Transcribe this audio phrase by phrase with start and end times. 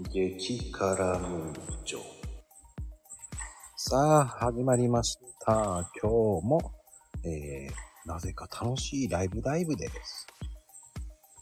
[0.00, 1.98] 激辛ムーチョ。
[3.76, 5.90] さあ、始まりました。
[6.00, 6.72] 今日も、
[7.24, 10.28] えー、なぜか楽しいライブライブです。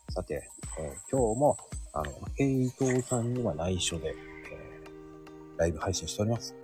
[0.09, 0.49] さて、
[0.79, 1.59] えー今日も、
[1.93, 4.15] あの、平等さんには内緒で、
[4.51, 6.55] えーライブ配信しております。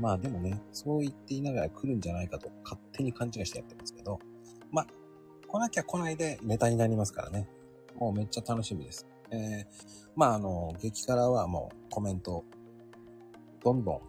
[0.00, 4.18] まあでもね、そう言っていながら来るんじゃないかと勝手に勘違いしてやってますけど、
[4.70, 4.86] まあ、
[5.46, 7.46] 来なきゃ来ないでネタになりますからね。
[7.96, 9.06] もうめっちゃ楽しみです。
[9.30, 9.64] えー、
[10.14, 12.44] まああの、激辛はもうコメント、
[13.62, 14.00] どんどん、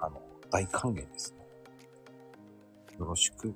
[0.00, 0.20] あの、
[0.50, 1.46] 大歓迎ですね。
[2.98, 3.54] よろしく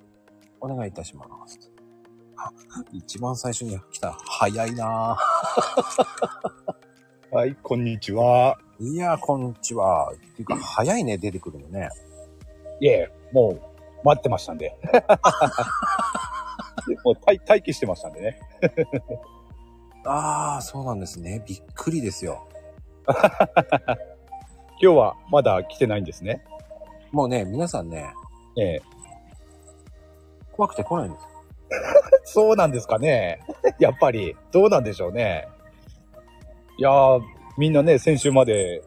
[0.60, 1.70] お願いいたします。
[2.36, 2.50] あ、
[2.92, 4.12] 一番最初に来た。
[4.12, 7.32] 早いなぁ。
[7.34, 8.58] はい、こんにちは。
[8.78, 10.12] いやー、こんにちは。
[10.12, 11.90] っていうか、早いね、出てくるのね。
[12.80, 13.60] いえ、もう
[14.04, 14.78] 待ってましたんで。
[17.04, 18.40] もう待待機してましたんでね。
[20.06, 21.42] ああ、そうなんですね。
[21.46, 22.46] びっくりですよ。
[23.06, 23.96] 今
[24.78, 26.44] 日はまだ来てないんですね。
[27.12, 28.12] もうね、皆さんね、
[28.56, 28.82] ええ。
[30.52, 31.28] 怖くて来ないんですよ。
[32.24, 33.40] そうなんですかね。
[33.78, 35.48] やっぱり、どうなんでしょうね。
[36.78, 37.22] いやー、
[37.58, 38.82] みんなね、先週まで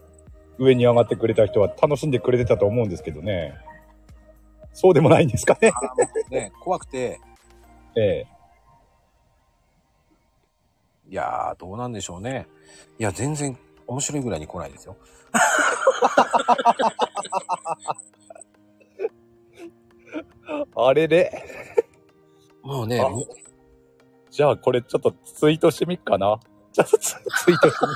[0.57, 3.55] 上に上がってくれた人は楽しんでくれてたと思うんですけどね。
[4.73, 5.71] そうでもないんですかね。
[5.73, 7.19] あーもうね、怖くて、
[7.95, 8.38] ええ。
[11.09, 12.47] いやー、どうなんでしょうね。
[12.99, 13.57] いや、全然
[13.87, 14.95] 面白いぐらいに来ないですよ。
[20.75, 21.43] あれれ。
[22.61, 23.09] もうね、あ
[24.29, 26.39] じゃあこれちょっとツイートしてみっかな。
[26.71, 27.91] ちょっとツツイートしてみ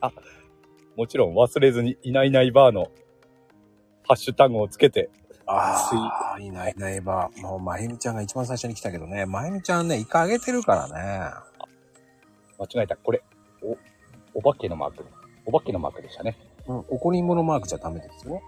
[0.00, 0.12] あ、
[0.96, 2.90] もちろん忘れずにいないいないばーの
[4.08, 5.08] ハッシュタグをつけて、
[5.52, 7.28] ああ、いないいないば。
[7.38, 10.94] もう、まゆみちゃんが一番最初に来たけどね、まゆみちゃんね、イカあげてるからね。
[12.58, 12.96] 間違えた。
[12.96, 13.22] これ、
[13.62, 13.76] お、
[14.38, 15.04] お化けのマーク。
[15.46, 16.36] お化けのマークでしたね。
[16.68, 18.40] うん、怒りんぼのマークじゃダメですよ。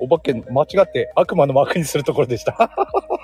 [0.00, 2.70] お化けの、間違って悪魔のマークにするところでした。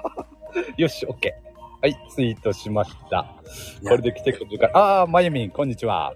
[0.76, 1.50] よし、オッケー。
[1.82, 3.34] はい、ツイートしました。
[3.82, 4.78] これで来てくれるから。
[4.78, 6.14] ああー、まゆみん、こんにちは。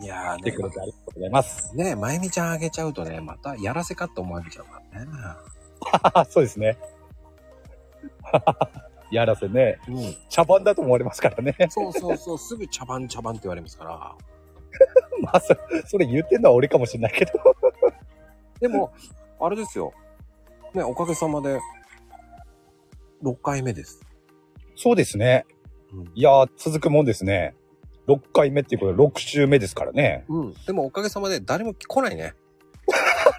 [0.00, 1.74] いやー来てくれてありがとうございます。
[1.74, 5.10] ね、まゆみちゃんあげちゃうとね、またやらせかって思われちゃうからね。
[6.28, 6.78] そうですね。
[9.10, 9.78] やらせね。
[9.88, 10.16] うん。
[10.28, 11.56] 茶番だと思われますからね。
[11.70, 14.14] そうそうそう、すぐ茶番茶番って言われますから。
[15.22, 15.56] まあ、そ
[15.86, 17.32] それ言ってんのは俺かもしれないけど。
[18.60, 18.92] でも、
[19.40, 19.92] あれですよ。
[20.74, 21.58] ね、おかげさまで、
[23.22, 24.00] 6回目です。
[24.76, 25.46] そうですね。
[25.92, 26.12] うん。
[26.14, 27.54] いやー、続くもんですね。
[28.06, 30.24] 6回目っていうことで6週目ですからね。
[30.28, 30.54] うん。
[30.66, 32.34] でもおかげさまで誰も来ないね。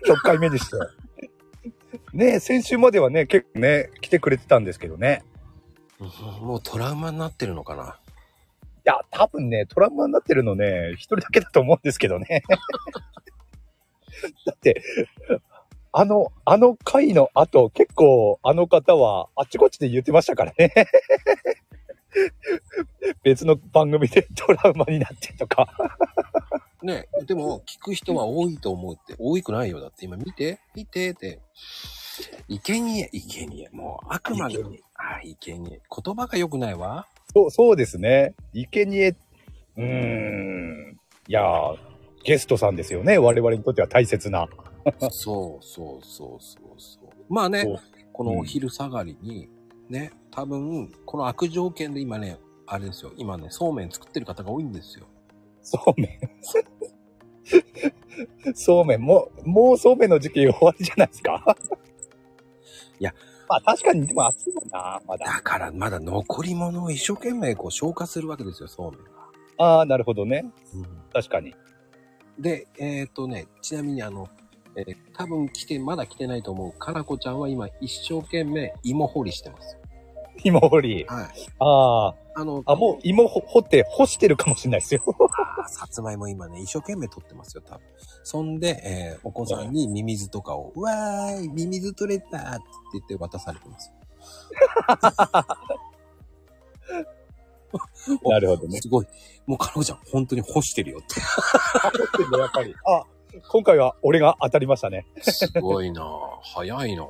[0.07, 0.89] 6回目でしたよ。
[2.13, 5.23] ねえ、先週まではね、結構ね、来てくれてたんですけどね。
[5.99, 7.97] うんもうトラウマになってるのかな？
[8.77, 12.43] いや、多分ね、トラウマになってるのね、一人だけだと思うんですけどね。
[14.45, 14.81] だって、
[15.91, 20.73] あの、あの回の後、結構あの方はあっちこっちで言ってましたからね。
[23.23, 25.67] 別の番組でトラウマになってとか。
[26.89, 29.79] ね、でも聞く人は多いと思うって、多いくないよ。
[29.79, 31.39] だって今見て、見てって。
[32.47, 33.69] いけにえ、いけにえ。
[33.71, 34.59] もう悪魔の、
[34.95, 35.81] あ、いけにえ。
[36.03, 37.07] 言葉が良くないわ。
[37.33, 38.35] そう、そうですね。
[38.53, 40.99] 生贄うーん。
[41.27, 41.77] いやー、
[42.23, 43.17] ゲストさんですよね。
[43.17, 44.47] 我々にとっては大切な。
[45.11, 47.09] そうそうそうそうそう。
[47.29, 47.65] まあね
[48.11, 49.47] このお昼下がりに、
[49.89, 53.13] ね、多分、この悪条件で今ね、あれですよ。
[53.15, 55.05] 今ね、そうめん作ってる方が多いんですよ。
[55.61, 56.19] そうめん。
[58.55, 61.55] そうめん、もう、もうそうめんの時期終わりじゃないですか？
[62.99, 63.13] いや。
[63.47, 65.25] まあ確かに、でも暑いもんな、まだ。
[65.25, 69.09] だからまだ残り物を一生懸命こう消化するわけですよ、そうめんが。
[69.57, 70.45] ああ、なるほどね。
[70.75, 71.55] うん確かに。
[72.37, 74.27] で、えっ、とね、ちなみにあの、
[74.75, 79.78] えー多分来て、まだ来てないと思う、かなこちゃんは今一生懸命芋掘りしてますよ。
[80.43, 81.05] 芋掘り。
[81.07, 81.27] はい。
[81.59, 85.03] ああの、あ、あ、もう芋ほ掘って干してるかもしれないですよ。
[85.67, 87.83] さつまいも今ね、一生懸命取ってますよ、多分。
[88.23, 92.63] そんで、えーお子さんにミミズとかを、うわーい、ミミズ取れたって
[92.93, 93.91] 言って渡されてます。
[98.25, 98.79] なるほどね。
[98.81, 99.07] すごい。
[99.45, 101.19] もうかなこちゃん、本当に干してるよって。
[102.37, 102.73] やっぱり。
[102.85, 103.03] あ、
[103.49, 105.05] 今回は俺が当たりましたね。
[105.21, 106.05] すごいなぁ。
[106.41, 107.09] 早いの。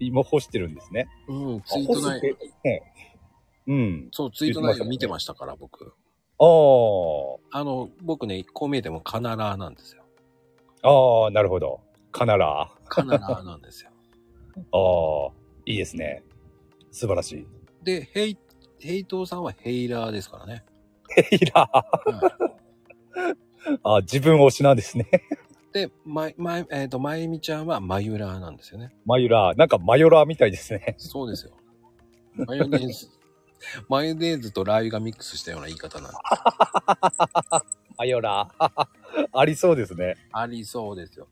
[0.00, 1.08] 芋干してるんですね。
[1.28, 2.82] うん、ツあイート内、干すって、ね
[3.66, 4.08] うん。
[4.12, 5.94] そう、ツイート内容見てましたから、僕。
[6.38, 6.44] あ
[7.52, 7.58] あ。
[7.58, 10.04] あの、僕ね、こう見えてもカナラーなんですよ。
[10.82, 11.80] ああ、なるほど。
[12.12, 12.70] カナラ。
[12.88, 13.90] カナラーなんですよ。
[14.72, 15.32] ああ、
[15.66, 16.22] いいですね。
[16.90, 17.46] 素晴らしい。
[17.82, 18.38] で、ヘイ、
[18.80, 20.64] ヘイトーさんはヘイラーですからね。
[21.08, 22.16] ヘイラー。
[22.26, 22.64] はい
[23.82, 25.06] あ、自分推しなんですね。
[25.74, 28.94] で、ま、ま、えっ、と、まゆみちゃんはマユラーなんですよね。
[29.04, 29.58] マユラー。
[29.58, 30.94] なんかマヨラーみたいですね。
[30.98, 31.52] そうですよ。
[32.46, 33.08] マヨネーズ。
[33.90, 36.16] マヨネーズとラー油がミックスしたような言い方なんで。
[37.98, 38.88] マヨラー。
[39.32, 40.14] ありそうですね。
[40.30, 41.26] ありそうですよ。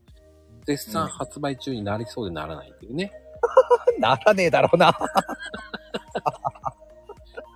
[0.67, 3.13] 絶賛発売中になりそうでならないっていうね。
[4.01, 4.93] ならねえだろうな。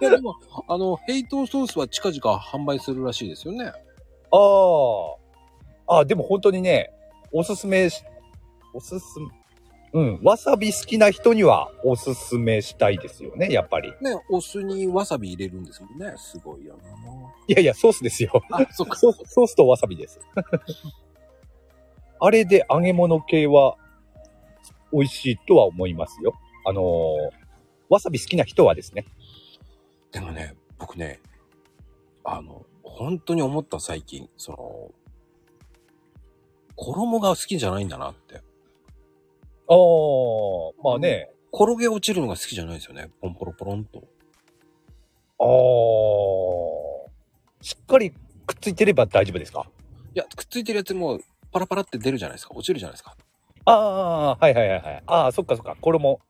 [0.00, 0.36] いや、でも、
[0.68, 3.66] あの、ヘイトソースは近々販売するらしいですよね。
[3.66, 5.25] ああ。
[5.86, 6.92] あでも本当にね、
[7.32, 8.02] おすすめし、
[8.72, 9.26] おすすめ、
[9.92, 13.92] うん、わさび好きな人にはおすすめしたいですよね、やっぱり。
[14.00, 16.14] ね、お酢にわさび入れるんですもんね。
[16.16, 16.78] すごいよ
[17.48, 18.42] いやいや、ソースですよ。
[18.50, 18.58] な。
[18.58, 18.96] あ、そっか。
[18.96, 20.20] ソースソースとわさびです。
[22.18, 23.76] あれで揚げ物系は
[24.92, 26.34] 美味しいとは思いますよ。
[26.66, 27.46] あのー
[27.88, 29.04] わさび好きな人はですね。
[30.10, 31.20] でもね、僕ね、
[32.24, 34.90] あの、本当に思った最近、その、
[36.76, 38.36] 衣が好きじゃないんだなって。
[38.36, 38.44] ああ、
[40.82, 41.30] まあね。
[41.52, 43.08] 転げ落ちるのが好きじゃないですよね。
[43.20, 44.04] ポンポロポロンと。
[45.38, 45.44] あ
[47.08, 49.66] あ、しっかりくっついてれば大丈夫ですか？
[50.14, 51.18] いや、くっついてるやつも
[51.52, 52.54] パラパラって出るじゃないですか。
[52.54, 53.16] 落ちるじゃないですか。
[53.64, 55.02] ああ、はいはいはいはい。
[55.06, 55.76] ああ、そっかそっか。
[55.80, 56.20] 衣、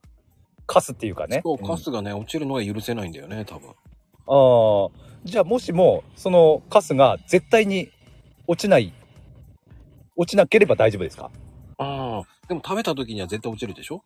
[0.66, 1.40] カスっていうかね。
[1.44, 3.70] そう、うんカスがね、落ちるのが許せないんだよね、多分。
[3.70, 3.74] あ
[4.86, 4.90] あ、
[5.24, 7.90] じゃあもしも、そのカスが絶対に
[8.46, 8.92] 落ちない、
[10.16, 11.30] 落ちなければ大丈夫ですか？
[11.78, 14.02] ああ、でも食べた時には絶対落ちるでしょ？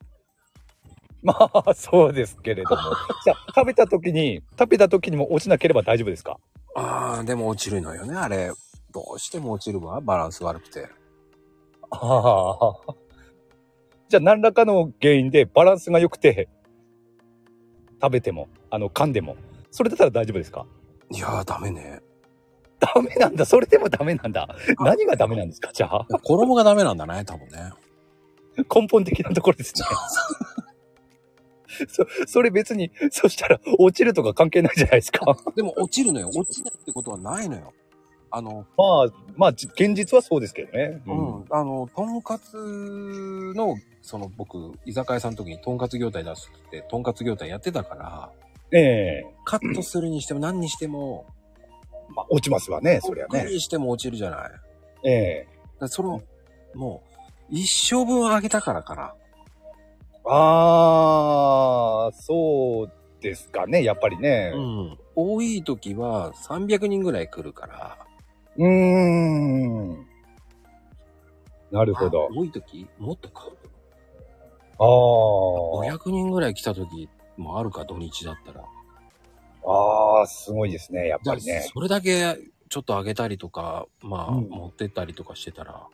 [1.23, 2.83] まあ、そうですけれども。
[3.25, 6.39] じゃあ、食べた時に、食べた時にも落ちなければ大丈夫ですか？
[6.75, 8.51] ああ、でも落ちるのよね、あれ。
[8.93, 10.89] どうしても落ちるわ、バランス悪くて。
[11.91, 12.95] ああ。
[14.09, 16.49] じゃあ、何らかの原因でバランスが良くて、
[18.03, 19.37] 食べても、あの、噛んでも、
[19.71, 20.67] それだったら大丈夫ですか？
[21.11, 22.01] いやー、ダメね。
[22.81, 23.45] ダメなんだ。
[23.45, 24.49] それでもダメなんだ。
[24.81, 25.71] 何がダメなんですか？
[25.73, 26.07] じゃあ。
[26.23, 27.73] 衣がダメなんだね、多分ね。
[28.75, 29.85] 根本的なところですね。
[31.89, 35.37] そ、それ別に、そしたら落ちるとか関係ないじゃないですか。
[35.55, 36.29] でも落ちるのよ。
[36.35, 37.73] 落ちないってことはないのよ。
[38.33, 41.03] あの、まあ、まあ、じ現実はそうですけどね。
[41.07, 42.55] うん、あの、とんかつ
[43.57, 48.31] の、その僕、居酒屋さんの時にとんかつ業態出すって、とんかつ業態やってたから、
[48.73, 51.27] ええカットするにしても何にしても、
[52.15, 53.45] まあ、落ちますわね、そりゃね。
[53.45, 54.51] にしても落ちるじゃない。
[55.05, 55.49] ええ
[55.79, 56.23] らその、
[56.75, 57.03] も
[57.51, 59.15] う、一生分あげたからかな。
[60.27, 64.53] ああ、そうですかね、やっぱりね。
[64.55, 64.99] うん。
[65.17, 67.99] 多い時は300人ぐらい来るから。
[68.57, 70.07] うーん。
[71.71, 72.29] なるほど。
[72.35, 72.87] 多い時？
[72.99, 73.49] もっとか。
[74.79, 74.87] ああ。
[74.87, 78.65] 500人ぐらい来た時もあるか、土日だったら。
[79.65, 81.69] ああ、すごいですね、やっぱりね。
[81.73, 82.37] それだけ
[82.69, 85.87] ちょっとあげたりとか、まあ、うん持ってったりとかしてたら、あ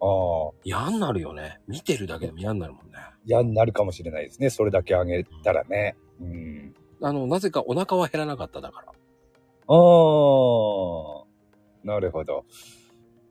[0.00, 0.50] あ。
[0.64, 1.60] 嫌になるよね。
[1.68, 2.98] 見てるだけでも嫌になるもんね。
[3.24, 4.50] 嫌になるかもしれないですね。
[4.50, 5.96] それだけあげたらね。
[6.20, 6.74] うん。
[7.00, 8.86] あの、なぜかお腹は減らなかっただから。
[8.88, 8.94] ああ。
[11.84, 12.44] なるほど。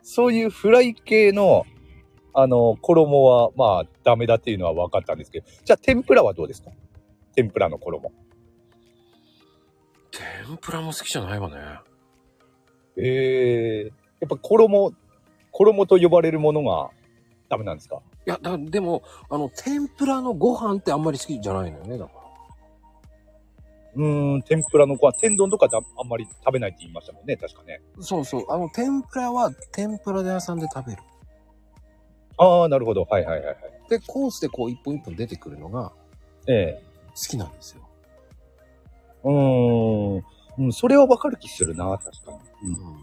[0.02, 1.66] そういうフライ系の、
[2.34, 6.72] あの、衣は、まあ、ダメだっていうのは分かったんですけど、じゃあ、天ぷらはどうですか？
[7.36, 8.12] 天ぷらの衣。
[10.48, 11.56] 天ぷらも好きじゃないわね。
[12.98, 14.92] ええやっぱ衣、
[15.52, 16.90] 衣と呼ばれるものが
[17.50, 18.02] ダメなんですか？
[18.28, 22.22] いや、だでも、あの、天ぷらのご飯ってあんまり好きじゃないのよね、だから。
[23.96, 27.82] うーん、天ぷらのご飯、天丼とかだあんまり食べないって言いましたもんね、確かね。
[28.00, 28.46] そうそう。
[28.50, 31.02] あの、天ぷらは天ぷら屋さんで食べる。
[32.38, 33.04] ああ、なるほど。
[33.04, 33.58] はいはいはいはい。
[33.90, 35.92] で、コースでこう一本一本出てくるのが
[36.48, 37.82] ええ好きなんですよ。
[39.24, 40.24] うーん。
[40.58, 42.32] うん、それはわかる気するな、確か
[42.64, 42.70] に。
[42.70, 42.74] うん。
[42.74, 42.98] うん。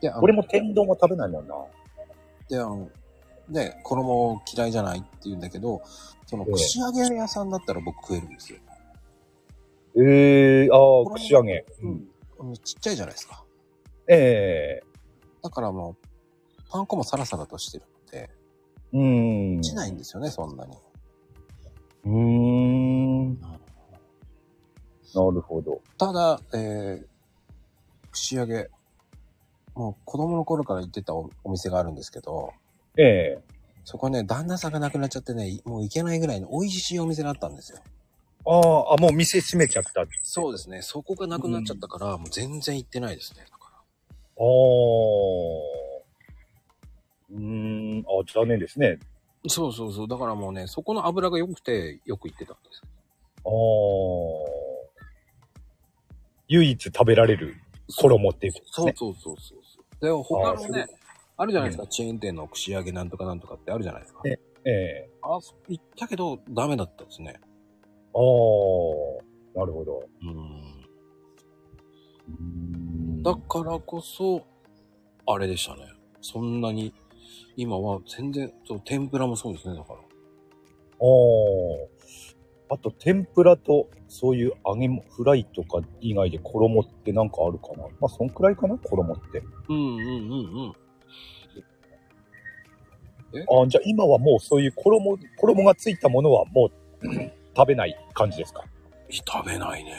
[0.00, 1.54] で、あの俺も天丼は食べないもんな。
[2.48, 2.90] で、あの、
[3.48, 5.82] ね、衣嫌いじゃないって言うんだけど、
[6.26, 8.58] そのええ串揚げ屋さんだったら僕食えるんですよ。
[9.96, 11.64] ええああ、串揚げ。
[11.82, 12.08] うん。
[12.40, 13.44] あのちっちゃいじゃないですか。
[14.08, 14.82] ええ
[15.42, 16.06] だからもう、
[16.70, 18.30] パン粉もサラサラとしてるので、
[18.92, 19.58] うーん。
[19.58, 20.76] 落ちないんですよね、そんなに。
[22.04, 22.81] うーん。
[25.14, 25.80] なるほど。
[25.98, 27.06] ただ、えー、
[28.10, 28.68] 串揚げ、
[29.74, 32.52] もう子供の頃から行ってたおお店があるんですけど、
[32.96, 33.42] ええ
[33.84, 37.78] そこね、旦那さんが亡くなっちゃってね、もう行けないぐらいの美味しいお店だったんですよ。
[38.44, 40.02] ああ、あ、もう店閉めちゃった。
[40.02, 40.82] あそうですね。
[40.82, 43.44] そこがなくなっちゃったから、もう全然行ってないですね。
[43.50, 43.82] だからあ。
[47.30, 48.04] うーん。
[48.06, 48.98] あ残念ですね。
[49.48, 50.08] そうそうそう。
[50.08, 52.82] だからもうね、そこの油が良くて、よく行ってたんです。
[53.44, 54.51] ああ。
[56.52, 57.54] 唯一食べられる
[57.96, 58.94] 衣っていうことですね。
[58.96, 60.04] そうそうそうそう。
[60.04, 60.86] で、他のあね、
[61.38, 64.20] あるじゃないですか、チェーン店の串揚げなんとかなんとかってあるじゃないですか。
[64.24, 67.40] ねええあ、行ったけど、ダメだったですね。
[68.14, 70.02] ああ、なるほど。
[70.22, 70.28] うん。
[72.28, 74.44] うんだからこそ、
[75.26, 75.84] あれでしたね。
[76.20, 76.92] そんなに、
[77.56, 79.98] 今は全然、そう、天ぷらもそうですね、だから。
[79.98, 80.02] あ
[82.70, 82.74] あ。
[82.74, 87.84] あと、天ぷらと、そういう揚げも、フライとか以外で衣ってなんかあるかな？
[87.98, 88.76] まあ、そんくらいかな？
[88.76, 89.42] 衣って。
[89.70, 90.72] うんうんうんうん。
[93.58, 96.70] ああ、じゃあ今はもうそういう衣、衣がついたものはもう
[97.56, 98.62] 食べない感じですか？
[99.10, 99.94] 食べないね。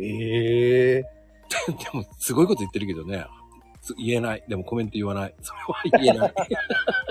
[0.00, 1.08] ええ で
[1.92, 3.24] も、すごいこと言ってるけどね。
[3.82, 4.42] つ言えない。
[4.48, 5.34] でもコメント言わない。
[5.42, 5.60] それ
[6.00, 6.32] は言えない。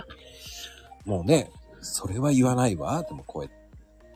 [1.06, 1.50] もうね、
[1.80, 3.02] それは言わないわ。
[3.04, 3.58] でもこうやって。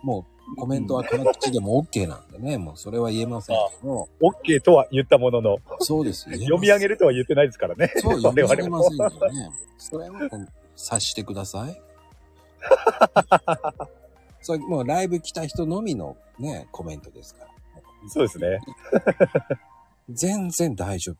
[0.03, 0.25] もう
[0.57, 2.57] コメントはこの口でも OK なんでね。
[2.57, 4.07] もうそれは言えませんけど。
[4.21, 6.29] OK とは言ったものの、そうです。
[6.29, 7.91] 読み上げるとは言ってないですからね。
[7.97, 9.49] そう、読み上げませんけどね。
[9.77, 10.19] それは
[10.75, 11.81] 察してください。
[14.41, 17.51] それもうライブ来た人のみのね、コメントですから。
[18.07, 18.59] そうですね。
[20.09, 21.15] 全然大丈夫。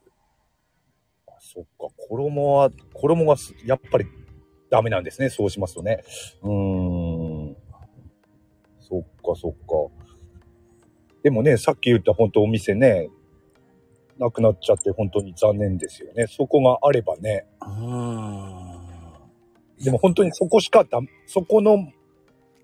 [1.27, 4.05] あそっか、衣は、衣がすやっぱり
[4.70, 5.29] ダメなんですね。
[5.29, 6.03] そうしますとね。
[6.44, 7.14] うーん。
[8.88, 9.58] そっか、そっか。
[11.24, 13.10] でもね、さっき言った本当お店ね、
[14.20, 16.27] なくなっちゃって本当に残念ですよね。
[16.27, 17.46] そこがあればね。
[17.62, 19.84] うーん。
[19.84, 21.92] でも本当にそこしかだ、そこの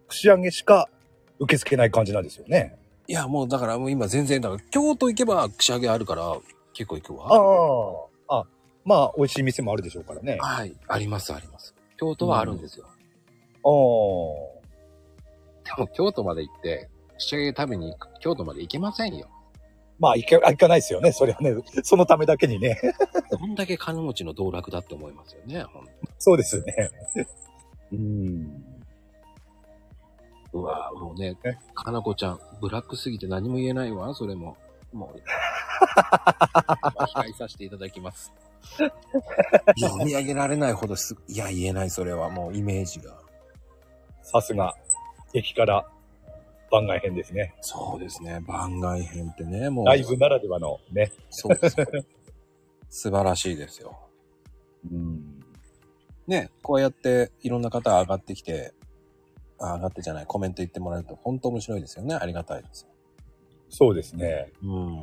[0.08, 0.88] 串揚げしか
[1.40, 2.78] 受け付けない感じなんですよね。
[3.08, 6.38] いや、もうだからもう今全然、だから京都行けば串揚げあるから
[6.74, 8.08] 結構行くあわ。
[8.30, 8.40] あ。
[8.42, 8.46] あ、
[8.86, 10.38] まあ、美味しい店もあるでしょうからね。
[10.40, 10.75] あはい。
[10.88, 11.75] あります、あります。
[11.98, 12.86] 京都はあるんですよ。
[13.66, 14.61] あ。
[15.75, 19.30] でも京都まで行って、串揚げ食べに京都まで行けませんよ。
[20.00, 21.12] まあ、行か、行かないですよね。
[21.12, 22.80] それはね、そのためだけにね。
[23.30, 25.62] どんだけ金持ちの道楽だって思いますよね。
[25.63, 26.90] ほんとそうですね。
[27.92, 28.72] うん。
[30.54, 34.58] うわもうねえ、かなこちゃん、ブラックすぎて何も言えないわ、それも。
[34.92, 35.22] もう、
[37.16, 38.34] 控えさせていただきます。
[39.80, 43.16] 読み上げられないほどす、いや、言えない、それはもうイメージが。
[44.24, 44.75] さすが、
[45.34, 45.86] 駅から
[46.72, 47.54] 番外編ですね。
[47.62, 49.86] そうですね、番外編ってね、もう。
[49.86, 51.12] ライブならではのね。
[51.30, 51.88] そうですよ。
[52.90, 54.00] 素晴らしいですよ。
[54.90, 55.40] うん。
[56.28, 58.74] ね、こうやっていろんな方が上がってきて、
[59.60, 62.16] あ上がってじゃない、コメント言ってもらえると本当面白いですよね。
[62.16, 62.88] ありがたいです。
[63.70, 64.52] そうですね。
[64.64, 64.96] うん。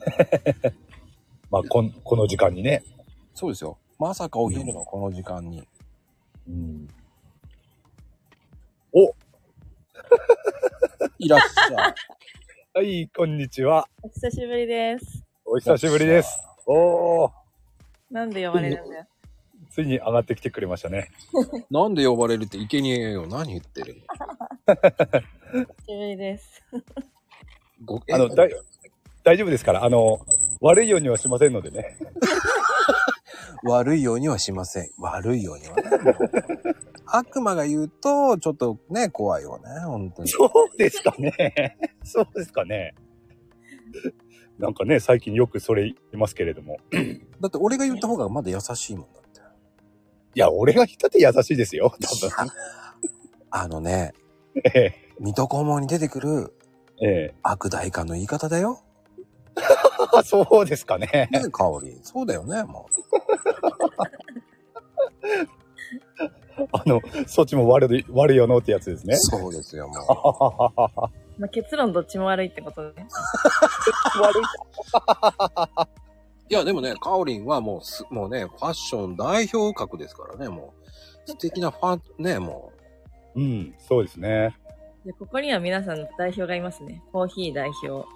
[1.50, 2.82] まあ、こん、この時間にね。
[3.34, 3.78] そうですよ。
[3.98, 5.66] まさかお昼のこの時間に。
[6.48, 6.88] うん。
[8.92, 9.14] お
[11.18, 11.94] いらっしゃい。
[12.74, 13.86] はい、こんにちは。
[14.02, 15.24] お久しぶりです。
[15.44, 16.40] お久しぶりです。
[16.66, 17.30] おー、
[18.10, 19.06] なんで呼ばれるんだよ。
[19.70, 21.12] ついに上がってきてくれましたね。
[21.70, 23.28] なんで呼ばれるっていけにえよ。
[23.28, 24.02] 何言ってる
[24.66, 26.64] お久しぶりです。
[27.84, 28.50] ごあの、だい、
[29.22, 29.84] 大丈夫ですから。
[29.84, 30.18] あの、
[30.60, 31.96] 悪いようにはしませんのでね。
[33.62, 34.90] 悪いようにはしません。
[34.98, 35.82] 悪いようにはね。
[37.16, 39.80] 悪魔が言うと、ちょっとね、怖いよね。
[39.84, 40.28] 本当に。
[40.28, 41.76] そうですかね。
[42.04, 42.94] そうですかね。
[44.58, 46.78] なんかね、最近よくそれ言いますけれども。
[47.40, 49.40] だって俺が言った方がまだ優しいもんだって。
[50.34, 51.94] いや、俺が言ったって優しいですよ。
[52.00, 52.50] 多分。
[53.50, 54.12] あのね、
[54.74, 56.54] え水戸黄門に出てくる
[57.02, 57.34] え、ええ。
[57.42, 58.82] 悪大官の言い方だよ。
[60.12, 61.28] あ、 そうですかね。
[61.30, 61.98] ね、香り。
[62.02, 62.88] そうだよね、も
[66.72, 69.08] あの、そっちも悪い、悪いよのってやつですう。
[69.08, 69.16] ね。
[69.16, 71.10] そうですよ、もう。
[71.40, 73.06] まあ、結論どっちも悪いってことね。
[74.20, 74.42] 悪い。
[76.50, 80.74] いや、でもね、カオリンはもうす、もうね、ファッション代表格ですからね、も
[81.26, 81.30] う。
[81.30, 82.72] 素敵なファン、ね、も
[83.36, 84.56] うん、そうですね。
[85.04, 87.02] で、ここには皆さんの代表がいますね。
[87.12, 88.06] コーヒー代表。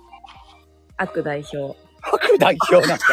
[0.96, 1.76] 悪代表。
[2.02, 3.04] 白代表なんだ。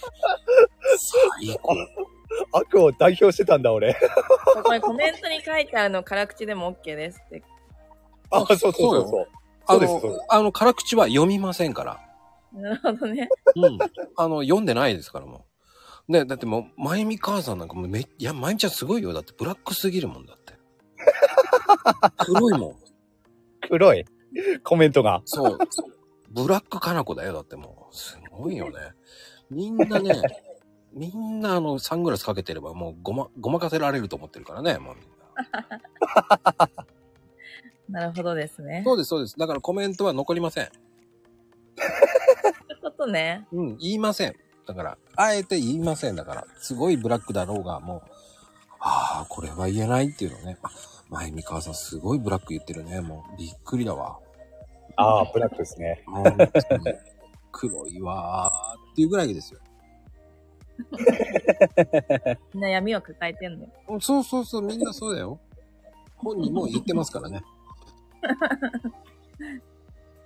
[0.00, 0.98] う、
[1.38, 1.76] 最高。
[2.52, 3.94] 悪を代表してたんだ、俺。
[4.64, 7.42] これコメントに書いてあるの辛口でも OK ですって。
[8.30, 9.28] あ、そうそうそうそう。
[9.66, 12.00] あそうですそうでの、あの、辛口は読みませんから。
[12.52, 13.28] なるほどね。
[13.56, 13.78] うん。
[14.16, 15.44] あの、読んでないですから、も
[16.08, 16.12] う。
[16.12, 19.12] ね、だってもう、まゆみ母さんなんかもうめ、いや、まゆみちゃんすごいよ。
[19.12, 20.54] だって、ブラックすぎるもんだって。
[22.18, 22.76] 黒いもん。
[23.68, 24.04] 黒い。
[24.64, 25.22] コメントが。
[25.24, 25.58] そう。
[26.30, 27.32] ブラックかな子だよ。
[27.32, 28.72] だってもう、すごいよね。
[29.50, 30.14] みんなね、
[30.92, 35.10] みんなあの、サングラスかけてればもうごま、ごまかせられると思ってるからね、もうみんな。
[38.00, 38.82] なるほどですね。
[38.84, 39.36] そうです、そうです。
[39.36, 40.66] だからコメントは残りません。
[40.66, 43.46] そういうことね。
[43.52, 44.36] うん、言いません。
[44.66, 46.16] だから、あえて言いません。
[46.16, 48.02] だから、すごいブラックだろうが、もう、
[48.78, 50.58] ああ、これは言えないっていうのね。
[50.62, 50.70] あ、
[51.08, 53.00] 前見川さんすごいブラック言ってるね。
[53.00, 54.18] もう、びっくりだわ。
[54.96, 56.04] ああ、ブラックですね。
[57.52, 59.60] 黒いわーっていうぐらいですよ。
[62.54, 63.68] みんな闇を抱えてんのよ。
[64.00, 65.38] そうそうそう、みんなそうだよ。
[66.16, 67.42] 本人も言ってますからね。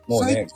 [0.07, 0.47] もうね、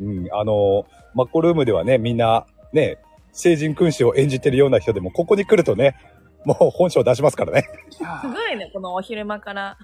[0.00, 2.98] うん、あの、マッコルームではね、みんな、ね、
[3.32, 5.96] 聖人君子を演じてるような人でも、ここに来るとね、
[6.44, 7.68] もう本性出しますからね。
[7.98, 9.78] いやーすごいね、このお昼間から。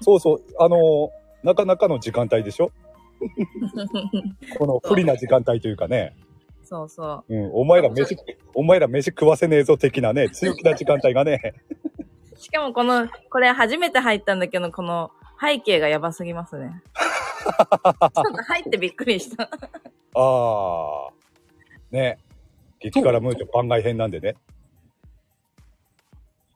[0.00, 1.10] そうそう、あの、
[1.42, 2.70] なかなかの時間帯でしょ？
[4.58, 6.14] この不利な時間帯というかね、
[6.66, 8.16] そうそうん、お前ら飯、
[8.52, 11.54] お前ら飯食わせねえぞ的なね、 強気な時間帯がね、
[12.34, 12.36] う。
[12.36, 16.82] しかもこの、これ初めて入ったんだけど、この背景がやばすぎますね。
[16.92, 19.44] ちょっと入ってびっくりした。
[19.44, 19.48] あ
[20.14, 21.10] あ、
[21.92, 22.18] ね、
[22.80, 24.34] 激辛ムーチョ番外編なんでね。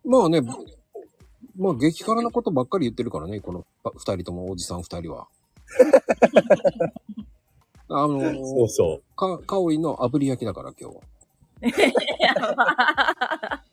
[0.05, 0.40] まあね、
[1.57, 5.29] まあ激辛なことばっかり言ってるからね、このあ二人ともおじさん二人は。
[7.93, 9.17] あのーそうそう。
[9.17, 10.97] か、かおりの炙り焼きだから今日。
[12.21, 13.65] やば。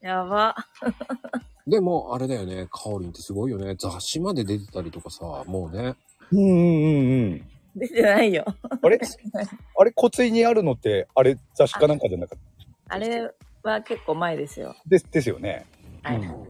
[0.00, 0.54] やば。
[1.66, 3.74] でも、あれだよね、かおりんってすごいよね。
[3.76, 5.94] 雑誌まで出てたりとかさ、もうね。
[6.30, 7.50] うんうんうんうん。
[7.76, 8.44] 出てないよ。
[8.82, 9.00] あれ？
[9.78, 12.38] あれ、骨髄にあるのって、あれ、雑誌かなんかじゃなかっ
[12.88, 12.94] た？
[12.94, 14.76] あれは結構前ですよ。
[14.86, 15.64] です、ですよね。
[16.02, 16.18] はい。
[16.18, 16.48] うん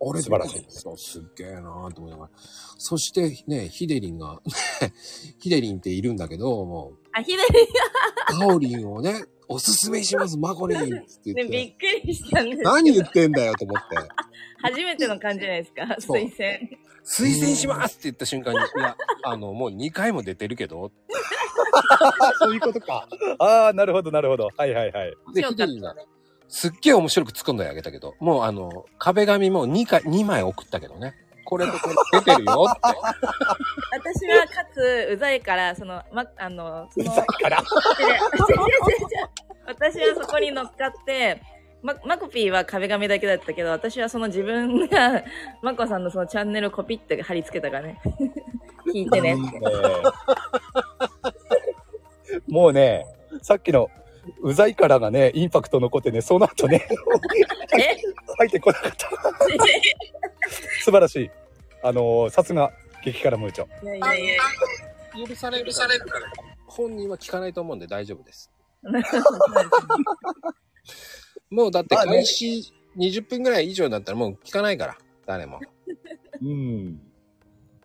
[0.00, 2.30] あれ素晴らしいそう、すっげえなーと思いながら。
[2.78, 4.40] そしてね、ヒデリンが、
[5.40, 11.44] ヒデリンっているんだけど、もあ、ひでう、かおりんをね、おすすめします、 マコリンってって。
[11.44, 13.96] びっくりしたんですけど何言ってんだよと思って。
[14.62, 16.78] 初めての感じじゃないですか、推薦。
[17.04, 20.92] 推薦しますって言った瞬間に、いや、あの、もう2回も出てるけど、
[22.40, 23.08] そういうことか。
[23.38, 24.48] ああ、なるほど、なるほど。
[24.56, 25.14] はいはいはい。
[25.34, 25.94] で、ヒデリンが、
[26.48, 31.14] すっげえ面白く突っ込んであげたけど、もうあの、壁紙も2回、2枚送ったけどね。
[31.44, 32.80] これとこれ出てるよって。
[33.92, 37.62] 私はかつ、うざいから、その、ま、あの、その、だから、
[39.66, 41.40] 私はそこに乗っかって、
[41.82, 45.24] ま、マコピーは壁紙だけだったけど、私はその自分が、
[45.62, 48.00] マコさんのそのチャンネルをコピって貼り付けたからね。
[48.92, 49.60] 聞いてねって。
[52.46, 53.06] もうね、
[53.40, 53.90] さっきの、
[54.40, 56.88] うざいからがね、インパクト残ってね、その後ね、
[57.78, 57.96] え？
[58.38, 59.08] 入ってこなかった。
[60.82, 61.30] 素晴らしい。
[61.82, 62.72] あのーさすが、
[63.04, 63.66] 激辛ムーチョ。
[63.84, 64.42] いやいやいや。
[65.26, 66.26] 許されるされるから。
[66.66, 68.50] 本人は聞かないと思うんで大丈夫です。
[71.50, 75.60] もうだって開始20分ぐらい以上になったらもう聞かないから、誰も。
[76.42, 77.00] うん。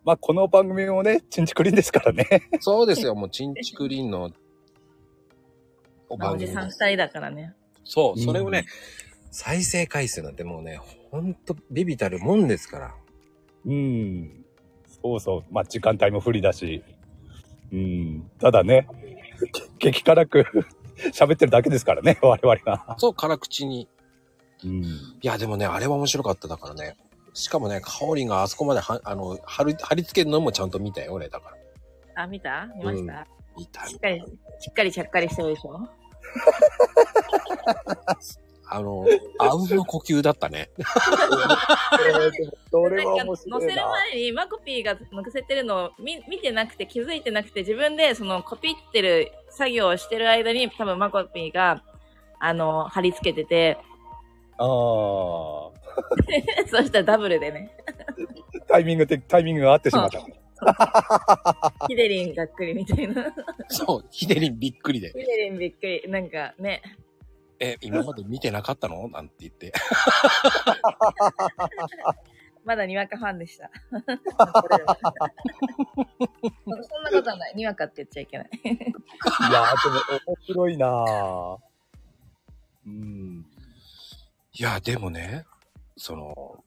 [0.04, 2.26] まあ、この番組もね、チンチクリンですからね。
[2.60, 4.30] そうですよ、もうチンチクリンの
[6.14, 6.50] おお番組です。
[6.50, 7.54] じさん二人だからね。
[7.84, 8.66] そう、それをね、
[9.30, 12.94] 再生回数なんてもうね、ほんとビビたるもんですから。
[13.66, 14.44] うん。
[15.02, 15.44] そうそう。
[15.50, 16.82] まあ、時間帯も不利だし。
[17.72, 18.30] うん。
[18.38, 18.86] ただね、
[19.78, 20.44] 激辛く
[21.12, 22.96] 喋ってるだけですからね、 我々が。
[22.98, 23.88] そう、辛口に。
[24.64, 24.82] うん。
[24.84, 24.88] い
[25.22, 26.96] や、でもね、あれは面白かっただからね。
[27.34, 31.50] しかもね、カオリンがあそこまでは、あの、貼り、貼り付けるのもちゃんと見たよ、俺、だか
[32.14, 32.22] ら。
[32.22, 32.68] あ、見た？
[32.78, 33.26] 見ました、
[33.58, 34.20] 見たしっかり、
[34.60, 35.80] しっかりちゃっかりしてるでしょ？
[38.66, 39.06] あの、
[39.38, 40.70] あうんの呼吸だったね。
[42.72, 43.60] それはなんか面白いな。
[43.60, 51.82] 載せる前にマコピーが載せてるのを見見てなくて気づいてなくて自分でそのコピってる作業をしてる間に多分マコピーが
[52.40, 53.78] あの貼り付けてて
[54.58, 54.66] ああ。
[56.66, 57.70] そしたらダブルでね
[58.66, 60.26] タイミング的、タイミングが合ってしまった。
[61.88, 63.34] ヒデリンがっくりみたいな
[63.68, 65.14] そう、ヒデリンびっくりでヒ。
[65.14, 66.82] デリンびっくりなんかね
[67.60, 69.08] え、今まで見てなかったの？
[69.08, 69.72] なんて言って。
[72.64, 74.16] まだにわかファンでしたそんな
[77.10, 78.78] ことはないにわかって言っちゃいけないいやー、でも
[80.26, 81.58] 面白いなぁ。
[82.86, 83.44] うん。
[84.54, 85.44] いや、でもね、
[85.96, 86.64] その、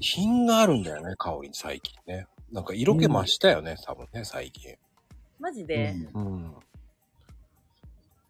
[0.00, 2.26] 品があるんだよね、香りに最近ね。
[2.52, 4.76] なんか色気増したよね、多分ね、最近。
[5.38, 6.54] マジで、うん。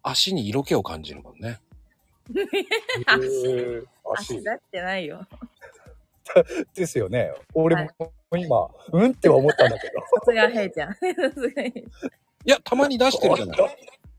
[0.03, 1.61] 足に色気を感じるもんね。
[3.07, 5.27] 足足足出してないよ
[6.75, 7.33] ですよね。
[7.55, 10.01] 俺も今、うんっては思ったんだけど。
[10.19, 10.99] さすがヘイちゃんさ
[11.35, 11.85] すがヘイい
[12.45, 13.59] や、たまに出してるじゃない。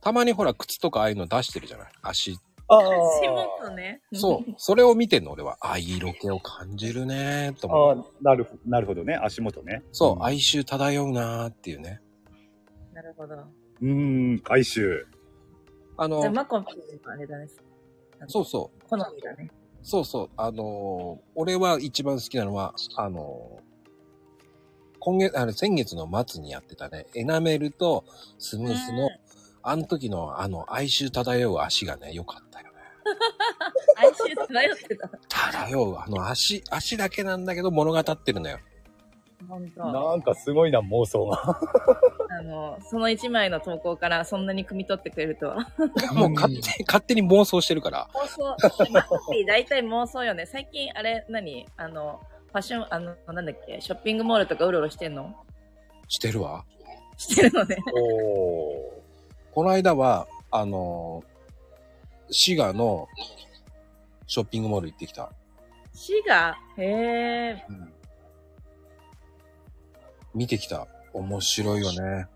[0.02, 1.92] たまにほら、靴とかああいうの出してるじゃない。
[2.02, 2.38] 足。
[2.74, 4.02] あ足元ね。
[4.14, 4.54] そう。
[4.58, 5.58] それを見てんの、俺は。
[5.62, 7.90] あ、色気を感じるねと思う。
[7.90, 9.16] ああ、なるほど、なるほどね。
[9.22, 9.84] 足元ね。
[9.92, 12.02] そう、ん哀愁漂うなーっていうね。
[12.94, 13.36] なるほど。
[13.36, 15.06] うーん、回収。
[15.98, 17.48] あじゃあ、の、マコピーはあれだね。
[18.28, 18.90] そうそう。
[18.90, 19.50] 好みだね。
[19.84, 20.30] そうそう。
[20.38, 23.72] あのー俺は一番好きなのは、あのー
[25.04, 28.06] 今月、あの、先月の末にやってたね、エナメルと
[28.38, 29.10] スムースの、
[29.64, 32.72] あの時のあの、哀愁漂う足がね、良かったよね。
[33.98, 35.10] 哀愁漂ってた。
[35.30, 38.60] 漂う、あの足、足だけなんだけど物語ってるのよ。
[39.48, 39.92] 本当。
[39.92, 41.60] なんかすごいな、妄想が。
[42.30, 45.56] あの、その一枚の投稿からそんなに汲み取ってくれるとは。
[46.14, 48.08] もう勝手に、勝手に妄想してるから。
[48.14, 48.56] 妄想。
[48.92, 50.46] マコピー大体妄想よね。
[50.46, 51.68] 最近、あれ、何？
[51.78, 55.36] あの、ファッション、あの、なんだっけ、ショッピングモールとかうろうろしてんの？
[56.08, 56.64] してるわ。
[57.18, 57.78] してるのね。
[57.94, 59.01] おー。
[59.52, 61.32] この間は、あのー
[62.34, 63.10] 滋賀の
[64.26, 65.34] ショッピングモール行ってきた。
[65.92, 66.56] 滋賀？
[66.78, 66.86] へ
[67.58, 67.66] え。
[70.34, 70.88] 見てきた。
[71.14, 72.28] 面白いよね。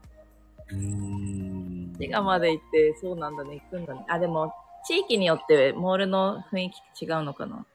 [0.67, 1.93] うーん。
[1.93, 4.06] 滋賀まで行って、そうなんだね、行くんだね。
[4.10, 4.54] あ、でも、
[4.86, 7.65] 地域によってモールの雰囲気違うのかな？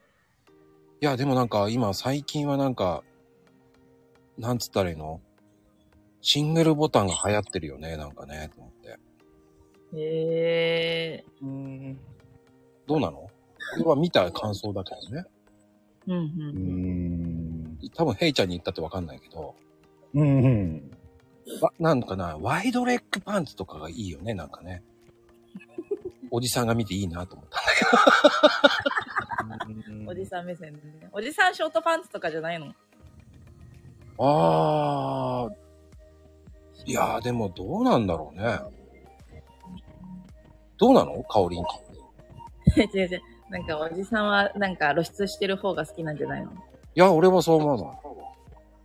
[1.00, 3.02] いや、でもなんか今最近はなんか、
[4.36, 5.22] なんつったらいいの？
[6.20, 8.79] シングルボタンが流行ってるよね、なんかね、と思って。
[9.94, 11.24] へえ。
[11.42, 11.98] うーん。
[12.86, 13.18] どうなの？
[13.18, 13.30] こ
[13.78, 15.24] れは見た感想だけどね。
[16.06, 16.18] うんう。
[16.18, 17.90] うんーん。
[17.94, 19.54] 多分ヘイちゃんに言ったってわかんないけど、
[20.14, 20.90] うんうん。
[21.60, 24.82] わなんかな、ワイドレッグパンツとかがいいよね、なんかね。
[26.30, 27.60] おじさんが見ていいなと思った。
[30.06, 31.08] おじさん目線でね。
[31.12, 32.74] おじさんショートパンツとかじゃないの？
[34.18, 35.54] あー。
[36.86, 38.58] いやー、でもどうなんだろうね。
[40.80, 41.22] どうなの？
[41.24, 41.64] カオリン。
[42.76, 43.20] 違う違う。
[43.50, 46.50] なんかおじさんはなんか露出してる方が好きなんじゃないの？
[46.50, 46.54] い
[46.94, 47.98] や、俺はそう思うな。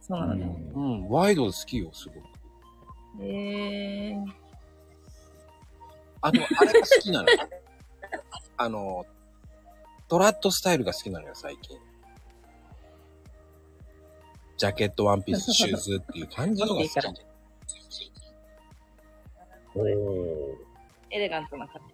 [0.02, 0.46] そうなのね。
[0.76, 3.24] うん、ワイド好きよ、すごく。
[3.24, 4.18] へえ。
[6.22, 7.40] あと、あれが好きなのよ。
[8.58, 9.06] あの、
[10.08, 11.78] トラットスタイルが好きなのよ、最近。
[14.58, 16.98] ジャケット、ワンピース、シューズっていう感じのが好き。
[19.76, 20.75] おー。
[21.15, 21.93] エレガントな感じ。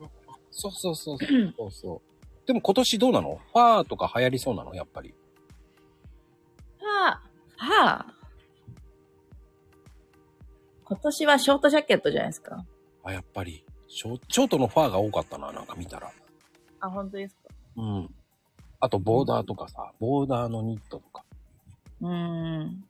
[0.49, 2.47] そうそうそうそうそう。
[2.47, 3.39] でも今年どうなの？
[3.53, 4.73] ファーとか流行りそうなの？
[4.73, 5.13] やっぱり。
[6.79, 7.21] は
[7.57, 8.13] あ、はあ。
[10.85, 12.65] 今年はショートジャケットじゃないですか。
[13.03, 13.63] あ、やっぱり。
[13.87, 16.11] ショショートのファーが多かったな、なんか見たら。
[16.79, 17.41] あ、本当ですか？
[17.77, 18.15] うん。
[18.79, 21.23] あと、ボーダーとかさ、ボーダーのニットとか。
[22.01, 22.83] うーん。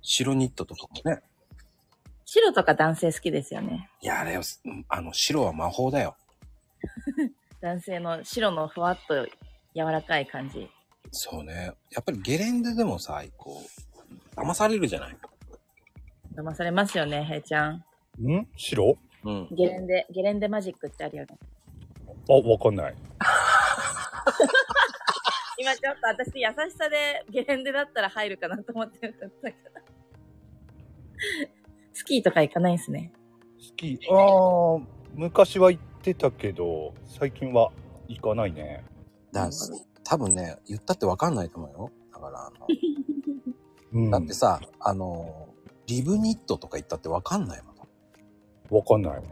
[0.00, 1.20] 白ニットとかもね。
[2.26, 3.88] 白とか男性好きですよね。
[4.02, 6.16] いや、あれよ、すあの、白は魔法だよ。
[7.62, 9.24] 男性の白のふわっと
[9.74, 10.68] 柔らかい感じ。
[11.12, 11.72] そうね。
[11.92, 13.62] やっぱりゲレンデでもさ、こ
[14.36, 15.16] う、騙されるじゃない？
[16.34, 17.76] 騙されますよね、へいちゃん。
[18.20, 18.48] ん？
[18.56, 18.98] 白？
[19.24, 19.48] うん。
[19.52, 21.38] ゲレンデ、ゲレンデマジックってあるよね。
[22.28, 22.94] あ、わかんない。
[25.58, 29.30] 今ちょっと私優しさでゲレンデだったら入るかなと思ってたけど。
[32.06, 33.12] スキーとか行かないんすね。
[33.58, 34.84] スキー、あー、
[35.16, 37.72] 昔は行ってたけど、最近は
[38.06, 38.84] 行かないね。
[39.32, 39.50] だ
[40.04, 41.90] 多分ね、言ったってわかんないと思うよ。
[42.12, 42.68] だから、あの
[43.92, 44.10] うん。
[44.12, 45.48] だってさ、あの、
[45.88, 48.76] リブニットとか言ったってわかんないもん。
[48.78, 49.22] わかんない。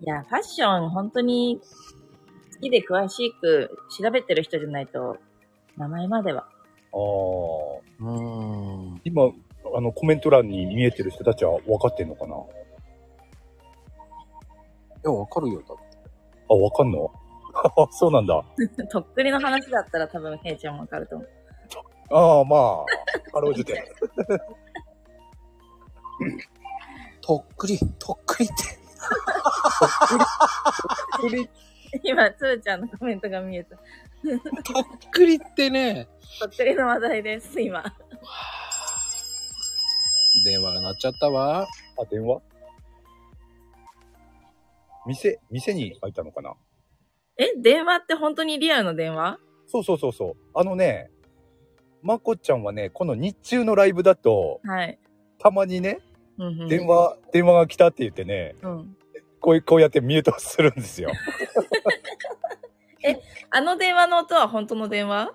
[0.00, 1.60] いや、ファッション本当に
[2.54, 5.18] 好きで詳しく調べてる人じゃないと、
[5.76, 6.48] 名前までは。
[6.92, 7.80] あー。
[7.98, 9.00] うーん。
[9.04, 9.30] 今、
[9.76, 12.34] あの、コメント欄に見えてる人たちは分かってんのかな？
[12.36, 12.38] い
[15.04, 15.98] や、わかるよ、だって。
[16.50, 17.12] あ、分かんの？
[17.54, 18.44] あ そうなんだ。
[18.90, 21.28] とっくりの話だったら多分ヘイちゃんもわかると思う。
[22.10, 22.84] ああ、ま
[23.26, 23.84] あ、かろうじて。
[27.20, 28.54] とっくり、とっくりって。
[32.02, 33.76] 今、つーちゃんのコメントが見えた。
[33.76, 33.82] と
[34.80, 36.08] っくりってね。
[36.40, 37.84] とっくりの話題です、今。
[40.44, 41.66] 電話が鳴っちゃったわ。
[41.98, 42.40] あ、電話？
[45.06, 46.54] 店、店に入ったのかな？
[47.38, 49.38] え、電話って本当にリアルの電話？
[49.66, 50.34] そうそうそうそう。
[50.54, 51.10] あのね、
[52.02, 54.98] まこちゃんはね、この日中のライブだと、はい。
[55.38, 56.00] たまにね、
[56.38, 56.68] うんうん。
[56.68, 58.96] 電話、電話が来たって言ってね、うん。
[59.40, 61.12] こういう、こうやってミュートするんですよ。
[63.50, 65.32] あの電話の音は本当の電話？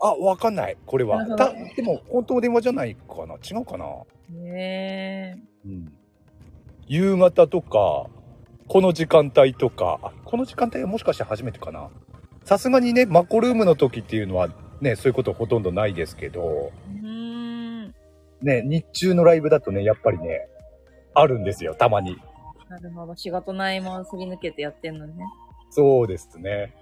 [0.00, 0.76] あ、わかんない。
[0.84, 1.30] これはなる。
[1.30, 3.34] ほたどでも、本当の電話じゃないかな？
[3.34, 3.86] 違うかな？
[4.34, 5.36] へえ。
[5.64, 5.92] うん。
[6.86, 8.06] 夕方とか、
[8.68, 11.88] この時間帯とか、あこの時間帯はもしかして初めてかな。
[12.44, 14.48] さすがにね、マコルームの時っていうのは
[14.80, 17.94] ね、そういうことほとんどないですけど、うーん。
[18.42, 20.48] ね、日中のライブだとね、やっぱりね、
[21.14, 22.16] あるんですよ、たまに。
[22.68, 23.16] なるほど。
[23.16, 25.24] 仕事の合間をすり抜けてやってんのね。
[25.70, 26.74] そうですね。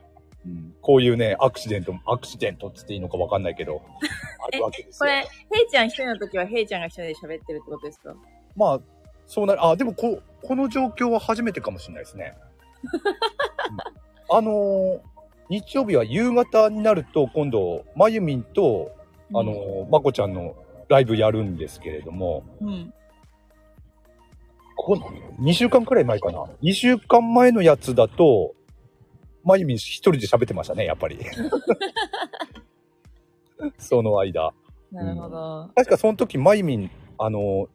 [0.46, 3.80] うん、こういうね、アクシデント、アクシデントって言っていいのかわかんないけど、
[4.46, 4.98] あるわけですよ。
[5.00, 8.14] これ、ヘイちゃん一人の時はヘイちゃんが一人で喋ってるってことですか？
[8.56, 8.80] まあ、
[9.26, 12.34] そうなる、あ、でもこ、この状況は初めてかもしれないですね。
[12.82, 14.04] うん
[14.36, 15.00] あのー
[15.50, 18.92] 日曜日は夕方になると、今度、まゆみんと、
[19.34, 20.56] あのーまこちゃんの
[20.88, 22.94] ライブやるんですけれども、うん。
[24.76, 24.94] こ
[25.40, 26.44] 2週間くらい前かな。
[26.62, 28.54] 2週間前のやつだと、
[29.44, 31.18] まゆみん一人で喋ってましたね、やっぱり。
[33.78, 34.52] その間。
[34.90, 35.70] なるほど。
[35.74, 37.68] 確かその時、まゆみん、あのー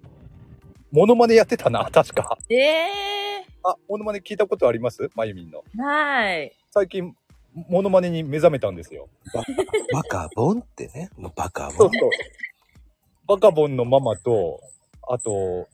[0.92, 2.36] モノマネやってたな、 確か。
[2.50, 5.08] ええあ、モノマネ聞いたことあります？
[5.16, 5.64] まゆみんの。
[5.76, 6.52] ー、ない。
[6.72, 7.16] 最近、
[7.54, 9.08] モノマネに目覚めたんですよ。
[9.94, 11.12] バカボンってね。
[11.36, 11.78] バカボン。
[11.78, 12.10] そうそう。
[13.28, 14.60] バカボンのママと、
[15.08, 15.68] あと、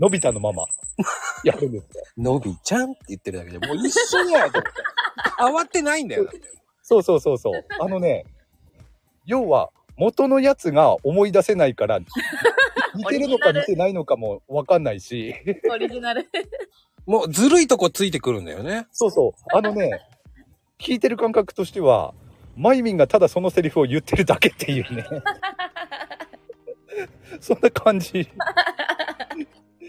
[0.00, 0.64] のび太のママ、
[1.44, 2.04] やるんですよ。
[2.16, 4.62] のびちゃんって言ってるだけでもう一緒だよと思って。
[5.38, 6.26] 変わってないんだよ。
[6.82, 7.64] そうそうそうそう。
[7.78, 8.24] あのね、
[9.26, 12.00] 要は、元のやつが思い出せないから、
[12.94, 15.34] 似てるのか似てないのかもわかんないし、
[15.70, 16.26] オリジナル。
[17.04, 18.86] もうずるいとこついてくるんだよね。
[18.92, 19.56] そうそう。
[19.56, 20.00] あのね、
[20.78, 22.14] 聞いてる感覚としては、
[22.56, 25.04] マイミンがただそのセリフを言ってるだけっていうね。
[27.40, 28.28] そんな感じ。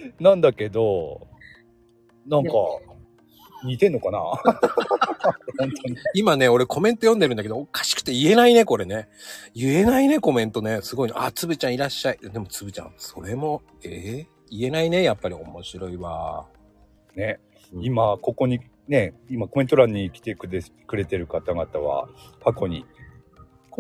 [0.20, 1.28] なんだけど、
[2.28, 2.52] なんか、
[3.64, 4.20] 似てんのかな？
[4.42, 4.42] 本
[5.58, 5.98] 当に。
[6.16, 9.08] 今ね、俺コメント読んでるんだけど、おかしくて言えないね、これね。
[9.54, 10.80] 言えないね、コメントね。
[10.82, 11.16] すごいね。
[11.18, 12.18] あ、つぶちゃんいらっしゃい。
[12.22, 14.26] でもつぶちゃん、それも、えー？
[14.50, 15.04] 言えないね。
[15.04, 16.46] やっぱり面白いわ。
[17.16, 17.40] ね、
[17.74, 22.10] うん今、ここに、ね、今コメント欄に来てくれくれてる方々は、
[22.44, 22.86] 過去に、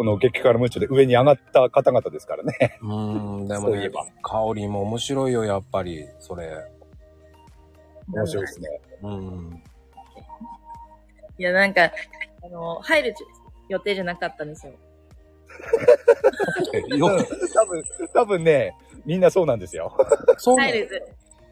[0.01, 2.79] この激辛ムーチョで上に上がった方々ですからね。
[2.81, 6.71] うーん、でもねそういえば、香りも面白いよ、やっぱり、それ。
[8.11, 8.81] 面白いですね。
[9.03, 9.63] うん。
[11.37, 11.91] いや、なんか、
[12.43, 13.13] あの、入る
[13.69, 14.73] 予定じゃなかったんですよ。
[16.97, 17.07] よ、
[17.53, 19.95] 多分、多分ね、みんなそうなんですよ。
[20.37, 20.99] そう入るず、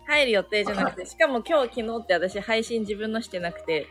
[0.07, 3.85] 入る予定じゃなくて、しかも今日、昨日って私配信自分のしてなくて、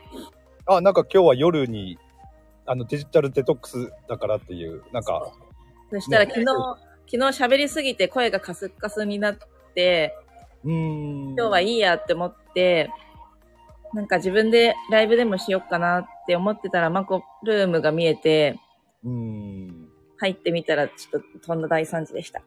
[0.65, 1.97] あ、なんか今日は夜に、
[2.71, 5.33] あの、デジタルデトックスだからっていう、なんか、
[5.89, 6.45] そしたらね昨日、
[7.11, 9.37] 昨日喋りすぎて声がカスッカスになっ
[9.73, 10.15] て、
[10.63, 11.29] うーん。
[11.29, 12.91] 今日はいいやって思って、
[13.95, 18.59] なんか自分でライブでもしよっかなって思ってたら、マコルームが見えて、
[19.03, 19.89] うーん。
[20.17, 22.43] 入ってみたら、ちょっととんだ大惨事でした。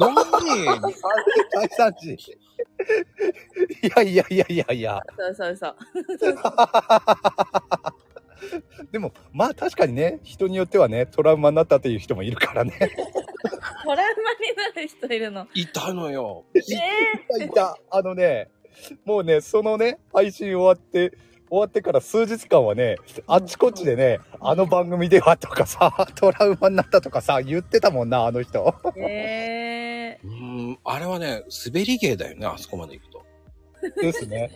[0.00, 0.16] 何？
[1.52, 2.10] 大惨事？
[2.10, 2.16] い
[3.94, 5.00] やいやいやいやいや。
[5.16, 5.76] そうそうそう。
[8.92, 12.72] でも、まあ確かにね、人によってはね、トラウマになったっていう人もいるからね。
[13.84, 15.46] トラウマになる人いるの？
[15.54, 16.44] いたのよ。
[16.54, 17.76] えいた。
[17.90, 18.50] あのね、
[19.04, 21.12] もうね、そのね、配信終わって、
[21.50, 22.96] 終わってから数日間はね、
[23.26, 28.64] あっちこっちでね、あの番組ではとかさ、トラウマになったとかさ、言ってたもんな、あの人。
[28.84, 33.24] ー、えうーん、あれはね、滑り芸だよね、あそこまで行くと。
[34.02, 34.50] ですね。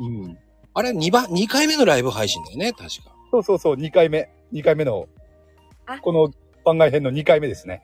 [0.00, 0.38] うん。
[0.74, 3.14] あれ、2番、2回目のライブ配信だよね、確か。
[3.30, 4.30] そうそうそう、2回目。
[4.52, 5.08] 2回目の
[5.86, 6.30] あ、この
[6.64, 7.82] 番外編の2回目ですね。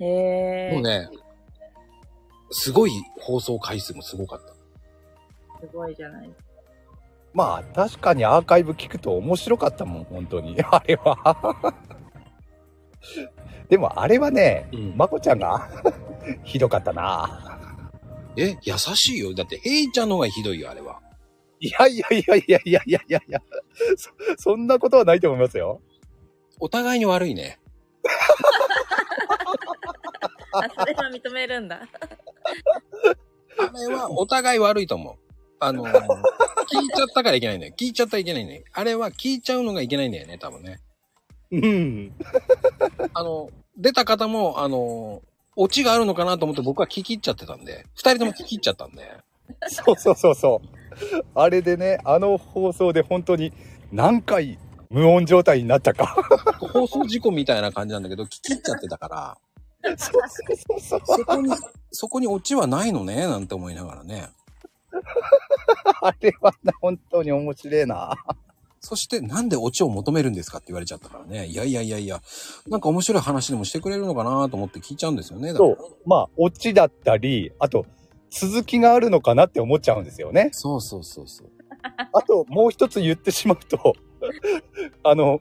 [0.00, 1.08] ー、えー、もうね、
[2.50, 4.54] すごい放送回数もすごかった。
[5.60, 6.30] すごいじゃない。
[7.32, 10.56] まあ、確かにアーカイブ聞くと面白かったもん、本当に。
[10.70, 11.74] あれは。
[13.68, 15.68] でも、あれはね、うんまこちゃんが
[16.42, 17.58] ひどかったな。
[18.36, 19.34] え、優しいよ。
[19.34, 20.99] だって、ヘイちゃんの方がひどいよ、あれは。
[21.60, 23.42] いやいやいやいやいやいやいやいや、
[23.96, 25.82] そ、そんなことはないと思いますよ。
[26.58, 27.60] お互いに悪いね。
[30.52, 31.82] あ、それは認めるんだ。
[33.58, 35.14] あれはお互い悪いと思う。
[35.60, 35.90] あの、 聞
[36.82, 37.74] いちゃったからいけないんだよ。
[37.76, 38.62] 聞いちゃったらいけないんだよ。
[38.72, 40.80] あれは聞いちゃうのがいけないんだよね、多分ね。
[41.52, 42.12] うん。
[43.12, 45.22] あの、出た方も、あの、
[45.56, 49.02] オチがあるのかなと思って僕は聞き入っちゃってたんで、二人とも聞き入っちゃったんで。
[49.68, 50.79] そうそうそうそう。
[51.34, 53.52] あれでね、あの放送で本当に
[53.92, 54.58] 何回
[54.90, 56.06] 無音状態になったか。
[56.58, 61.00] 放送事故みたいな感じなんだけど、聞き入っちゃってたから、そうそうそうそう。
[61.18, 61.52] そこに、
[61.90, 64.28] そこにオチはないのね、なんて思いながらね。
[66.02, 68.14] あれはな本当に面白いな。
[68.80, 71.46] そして、なんでオチを求めるんですかって言われちゃったからね。
[71.46, 72.22] いやいやいやいや、
[72.66, 75.52] なんか面白い話でもしてくれるのかなと思って聞いちゃうんですよね。
[75.52, 75.78] そう。
[76.06, 77.84] まあ、オチだったり、あと、
[78.30, 80.50] 続きがあるのかなって思っちゃうんですよね。
[80.52, 81.50] そうそうそうそう。
[82.12, 83.94] あと、もう一つ言ってしまうと、
[85.02, 85.40] あの、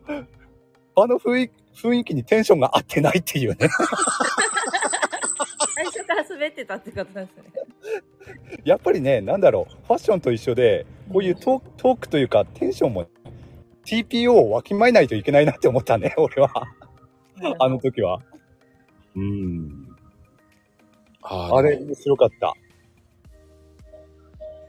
[0.95, 3.69] あの雰囲雰囲気にテンションが合ってないっていうね。
[5.75, 7.43] 最初から滑ってたってことですね。
[8.65, 13.07] やっぱりね、なんだろう、ファッションと一緒で、こういうトークトークというか、テンションも
[13.85, 16.51] TPO をわきまえないといけないなって思ったね、 俺は。
[17.59, 18.21] あの時は。
[19.15, 19.87] うん。
[21.21, 22.53] ああれ、面白かった。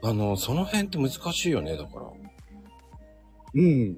[0.03, 2.07] あの、その辺って難しいよね、だから。
[3.53, 3.97] うん。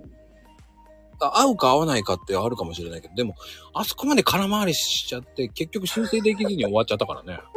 [1.22, 3.36] あ合うか合わないかってあるかもしれないけど、でも、
[3.74, 7.40] あそこまで空回りしちゃって、結局修正できずに終わっちゃったからね。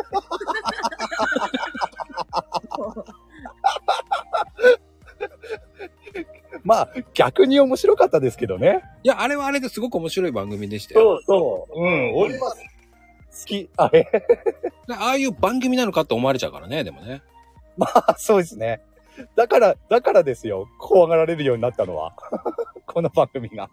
[6.65, 8.83] まあ、逆に面白かったですけどね。
[9.05, 11.19] いや、あれはあれですごく面白い番組でしたよ。
[11.19, 11.81] うそう。
[11.81, 12.57] うん、俺は好
[13.45, 13.71] き。
[13.77, 14.09] あれ
[14.89, 17.23] でああいう番組なのかって思われちゃうからね、でもね。
[17.79, 18.81] まあ、そうですね。
[19.35, 20.69] だから、だからですよ。
[20.79, 22.15] 怖がられるようになったのは。
[22.87, 23.71] この番組が。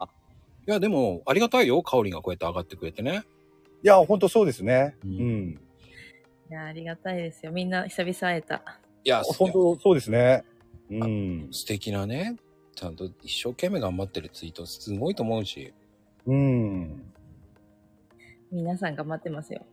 [0.68, 3.24] いや、でも、ありがたいよ、カオリンがこうやって上がってくれてね。
[3.84, 4.96] いや、ほんとそうですね。
[5.04, 5.14] ううん
[5.50, 5.50] ん。
[5.52, 7.52] いや、ありがたいですよ。
[7.52, 8.80] みんな久々会えた。
[9.04, 10.44] いや、ほんとそうですね。
[10.90, 11.48] うん。
[11.52, 12.38] 素敵なね、
[12.76, 15.74] ちゃんと一生懸命頑張ってるツイート、すごいと思うし。
[16.26, 17.12] うん。
[18.52, 19.66] 皆さん頑張ってますよ。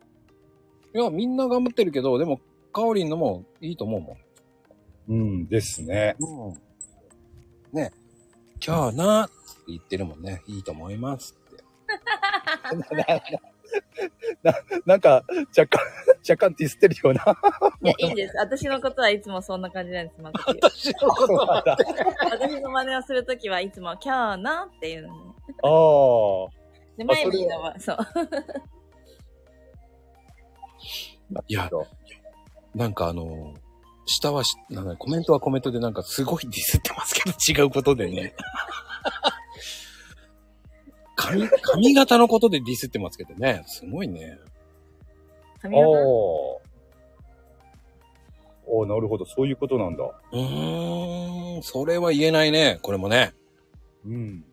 [0.94, 2.40] いや、みんな頑張ってるけど、でも、
[2.72, 4.16] カオリンのもいいと思うもん。
[5.08, 6.16] うんですね。
[6.20, 6.54] うん。
[7.72, 7.92] ね、
[8.64, 9.34] 今日なって
[9.68, 10.42] 言ってるもんね。
[10.46, 11.64] いいと思いますって。
[14.42, 14.54] な
[14.84, 15.24] なんか、
[15.56, 15.80] 若干、
[16.28, 17.24] 若干ディスってるような。
[17.82, 18.36] いや、いいです。
[18.36, 21.76] 私のことはいつもそんな感じなんです、 私のこそうなんだ
[22.30, 25.20] 私の真似をするときはいつも、今日のっていうのね。
[25.62, 26.48] あ
[26.96, 27.96] で、マイミーのは、そう。
[31.36, 31.44] あ。
[31.46, 31.70] いや
[32.74, 33.54] なんかあの、
[34.06, 38.34] 下はし、なんかコメントはコメントでなんかすごいディスってますけど、 違うことでね。
[41.16, 43.62] 髪、髪型のことでディスってますけどね。
[43.66, 44.38] すごいね。
[45.60, 45.88] 髪型？
[45.88, 46.70] おー。
[48.72, 49.26] おーなるほど。
[49.26, 50.04] そういうことなんだ。
[50.04, 52.78] うーん、それは言えないね。
[52.82, 53.34] これもね。
[54.06, 54.44] うん。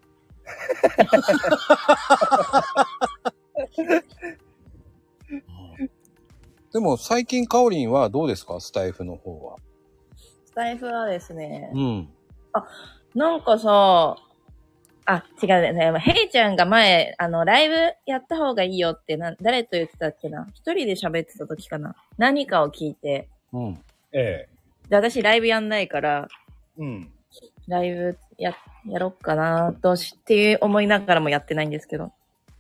[6.77, 8.59] でも最近カオリンはどうですか？
[8.61, 9.55] スタイフの方は。
[10.45, 12.09] スタイフはですね、うん。
[13.15, 14.15] なんかさ、
[15.07, 15.91] あ、違うね。
[15.97, 20.47] ヘイちゃんが前、あの、ライブやった方がいいよってな、誰と言ってたっけな？
[20.53, 23.27] 一人で喋ってた時かな何かを聞いて。
[23.51, 23.79] うん。
[24.11, 24.49] ええ。
[24.87, 26.27] で、私ライブやんないから、
[26.77, 27.11] うん。
[27.67, 28.55] ライブや、
[28.87, 32.11] やろっかなとし、っていう思いながらもやってないんですけど。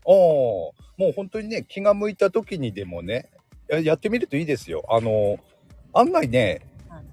[0.05, 3.29] おーもう本当にね、気が向いた時にでもね、
[3.69, 4.85] ややってみるといいですよ。
[4.89, 5.37] あの、
[5.93, 7.03] 案外ね、はい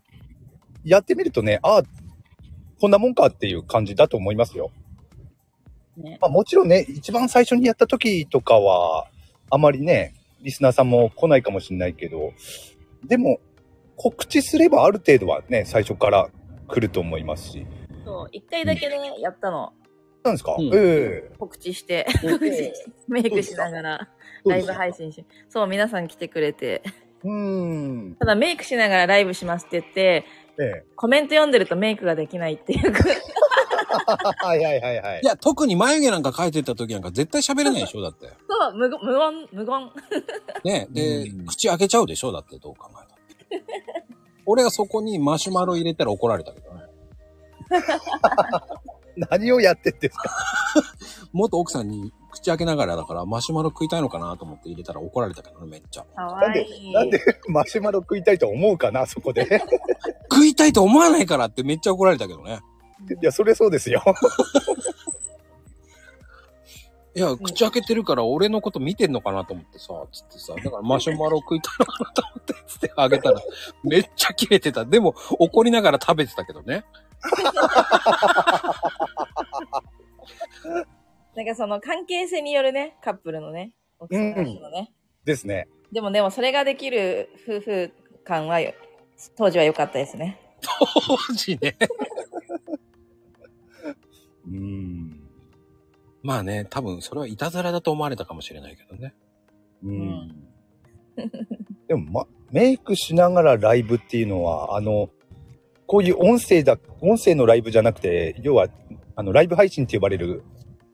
[0.85, 1.83] やってみるとね、ああ、
[2.79, 4.71] こんなもんかっていう感じだと思いますよ。
[5.97, 6.19] ね。
[6.21, 9.07] まあ、もちろんね、一番最初にやった時とかは、
[9.51, 12.33] あまりね、リスナーさんも来ないかもしれないけど、
[13.07, 13.41] でも、
[13.97, 16.29] 告知すればある程度はね、最初から
[16.69, 17.67] 来ると思いますし。
[18.05, 19.73] そう、一回だけね、やったの。
[20.25, 24.09] なんですか、うんええ告知して、告知してメイクしながら、
[24.47, 26.83] ライブ配信し、そう、皆さん来てくれて。
[27.23, 27.31] うー
[28.11, 28.17] ん。
[28.19, 30.25] ただメイクしながらライブしますって言って、
[30.59, 30.85] ええ。
[30.97, 32.93] コメント読んでるとメイクができないっていう。
[34.39, 35.27] はいはいはいはいい。
[35.27, 38.29] や、特に眉毛なんか描いてた時なんか絶対喋れないでしょだって。
[38.49, 39.91] そう、無言、無言、無言。
[40.65, 40.89] ね。
[40.91, 43.15] でうん、口開けちゃうでしょだってどう考えた。
[44.47, 46.81] 俺はそこにマシュマロ入れたら怒られたけどね。
[49.17, 50.31] 何をやってんですか
[51.33, 56.03] 元奥さんに口開けながらだからマシュマロ食いたいのかなと思って入れたら怒られたけどね、めっちゃ。
[56.03, 59.47] かなんでわいい。、なんでマシュマロ食いたいと思うかな、そこで？
[60.31, 62.61] 食いたいと思わないからってめっちゃ怒られたけどね。
[63.23, 64.03] いや、それそうですよ。
[67.17, 73.41] いや、口開けてるから俺のこと見てんのかなと思ってさ、つってさ、だからマシュマロ食いたいのかなと思って、つってあげたら、
[73.85, 74.85] めっちゃ切れてた。
[74.85, 76.85] でも、怒りながら食べてたけどね。
[81.35, 84.93] なんかその関係性によるね、カップルのね、奥さんのね。
[85.25, 85.69] ですね。
[85.93, 87.93] でもでもそれができる夫婦
[88.25, 88.59] 感は、
[89.37, 90.41] 当時は良かったですね。
[90.61, 91.77] 当時ね。
[94.47, 95.21] うーん。
[96.23, 99.15] まあね、多分それはいたずらだと思われたかもしれないけどね。
[99.83, 100.49] ううんん。
[101.87, 105.11] でも、ま、メイクしながらライブっていうのは、あの、
[105.87, 108.69] こういう音声だ、音声のライブじゃなくて、要は、
[109.17, 110.43] あの、ライブ配信って呼ばれる、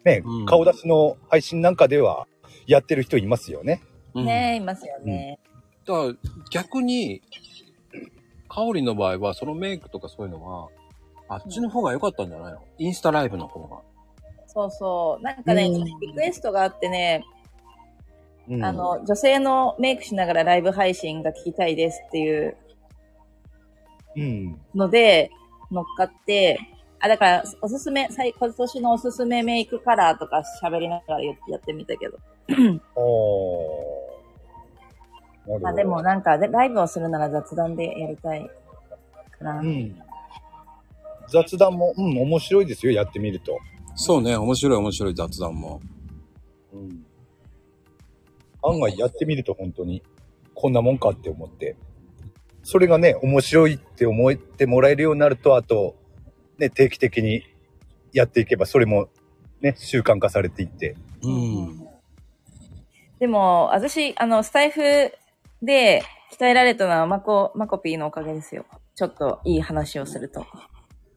[0.05, 2.27] ね、うん顔出しの配信なんかでは、
[2.67, 3.83] やってる人いますよね。
[4.15, 5.39] うんねえ、いますよね。
[5.87, 6.15] だから
[6.51, 7.23] 逆に、
[8.49, 10.69] カオリンの場合は、そのメイクとかそういうのは、
[11.29, 12.59] あっちの方が良かったんじゃないの？
[12.79, 13.79] インスタライブの方が。
[14.49, 15.23] そうそう。
[15.23, 17.23] なんかね、うんリクエストがあってね、
[18.49, 22.70] うんあ、の、女性のメイクしながらライブ配信が聞きたいですっていううん。
[24.75, 25.31] ので、
[25.71, 26.59] 乗っかって、
[27.01, 32.19] あ、だから、おすすめ、最今年のおすすめメイクカラーとか喋りながらややってみたけど。
[32.95, 34.11] お
[35.63, 38.51] まあでもなんか、でライブをするなら雑談でやりたい
[39.39, 39.61] かな。
[39.61, 39.97] うん。
[41.29, 43.59] 雑談も、うん、面白いですよ、やってみると。
[43.95, 45.81] そうね、面白い面白い雑談も。
[46.73, 47.07] うん。
[48.63, 50.03] 案外やってみると本当に、
[50.55, 51.77] こんなもんかって思って。
[52.63, 55.97] それがね、面白いって思ってもらえるようになると、あと、
[56.59, 57.45] ね、定期的に
[58.13, 59.09] やっていけば、それも、
[59.61, 60.97] ね、習慣化されていって。
[61.23, 61.87] うん。
[63.19, 64.81] でも、私、あの、スタイフ
[65.63, 66.03] で
[66.33, 68.65] 鍛えられたのはマコ、マコピーのおかげですよ。
[68.95, 70.47] ちょっといい話をすると。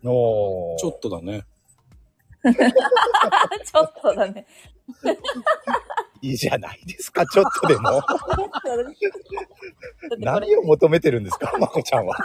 [0.05, 1.43] おーちょっとだね。
[2.43, 4.45] ちょっとだね。
[6.23, 8.01] いいじゃないですか、ちょっとでも。
[10.19, 12.15] 何を求めてるんですか、まこちゃんは。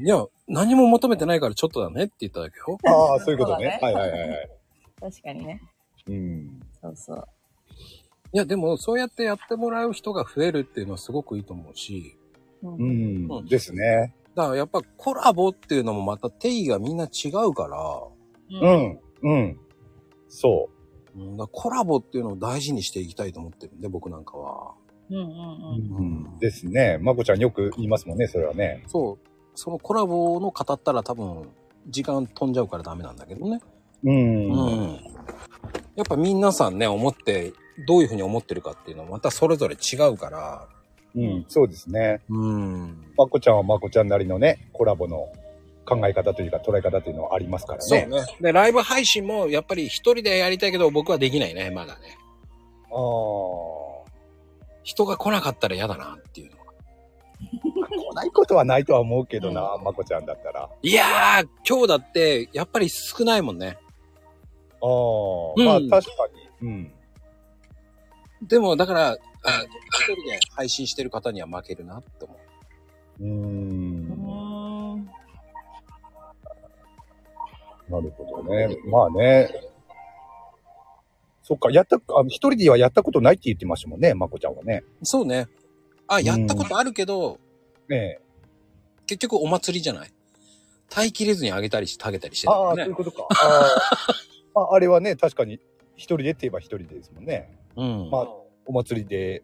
[0.00, 2.78] いや、何も求めてないからちょっとだねって言っただけよ。
[2.84, 3.76] ああ、そういうことね。
[3.82, 4.48] そうだはいはいはいはい。
[5.00, 5.60] 確かにね。
[6.06, 6.60] うん。
[6.80, 7.28] そうそう。
[8.32, 12.16] いや、でも、そうやってやってもらう人が増えるっていうのはすごくいいと思うし、
[12.62, 13.38] うんうん。
[13.38, 14.14] うんですね。
[14.36, 18.66] だからやっぱコラボっていうのもまた定義がみんな違うから、う。
[18.68, 19.00] ん。
[19.22, 19.60] うん。
[20.36, 20.68] そ
[21.16, 24.74] うん、だからコラボっていうのを大事にしていきたいと思ってるんで、僕なんかは。
[25.10, 25.30] うんうんう。
[25.98, 26.26] うん。
[26.32, 26.38] うん。
[26.38, 26.98] ですね。
[27.00, 28.84] まこちゃんよく言いますもんね、それはね。
[28.86, 29.28] そう。
[29.54, 31.48] そのコラボの語ったら多分、
[31.88, 33.60] 時間飛んじゃうからダメなんだけどね。
[34.04, 34.52] うん。
[34.52, 35.00] うん。
[35.94, 37.54] やっぱ皆さんね、思って、
[37.86, 40.68] どういうふうに思ってるかっていうのはまたそれぞれ違うから。
[41.14, 41.44] うん。
[41.48, 42.20] そうですね。
[42.28, 43.04] うん。
[43.16, 45.28] まこちゃんはまこちゃんなりのね、コラボの
[45.86, 47.84] 考え方というか捉え方というのはありますからね。
[47.84, 48.26] そうね。
[48.40, 52.18] で、ライブ配信もやっぱり一人でやりたいけど僕はできないね、まだね。
[52.90, 54.10] ああ。
[54.82, 56.66] 人が来なかったら嫌だなっていうのは。
[57.88, 60.64] 来ないことはないとは思うけどな、まこちゃんだったら。
[60.64, 63.78] あいやー、今日だってやっぱり少ないもんね。
[64.82, 64.86] あ、
[65.56, 66.28] うんまあ確か
[66.60, 66.68] に。
[66.68, 66.92] うん。
[68.42, 72.34] でも、だから、あ一人で配信してる方には負けるなって思
[73.20, 73.24] う。
[73.24, 73.30] うー。
[73.30, 74.15] うん
[77.88, 78.76] なるほどね。
[78.86, 79.48] まあね。
[81.42, 84.82] そっか、やった、あ一人ではやったことないって言ってましたもんね、まこちゃんはね。
[85.02, 85.46] そうね。
[86.08, 87.38] あ、やったことあるけど、
[87.88, 88.20] ねえ。
[89.06, 90.10] 結局お祭りじゃない？
[90.88, 92.96] 耐えきれずにあげたりして、あげたりしてたああ、もんねそういう。
[92.96, 93.26] ことか。
[93.30, 95.60] あー あ、あれはね、確かに、
[95.94, 97.56] 一人でって言えば一人でですもんね。
[97.76, 98.10] うん。
[98.10, 98.28] まあ、
[98.66, 99.42] お祭りで、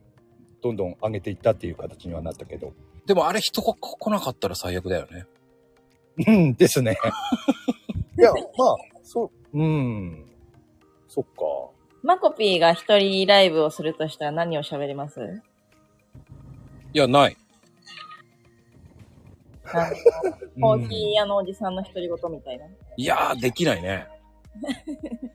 [0.61, 2.73] どんどん上げていったっていう形にはなったけど。
[3.07, 5.27] でもあれ人が来なかったら最悪だよね。
[6.27, 6.97] うんですね。
[8.19, 10.27] いや、まあ、そう、うん。
[11.09, 11.31] そっか。
[12.03, 15.43] マコピーが一人ライブをするとしたら何を喋ります？
[16.93, 17.37] いや、ない。
[20.61, 22.67] コーヒー屋のおじさんの独り言みたいな。
[22.97, 24.07] いやー、できないね。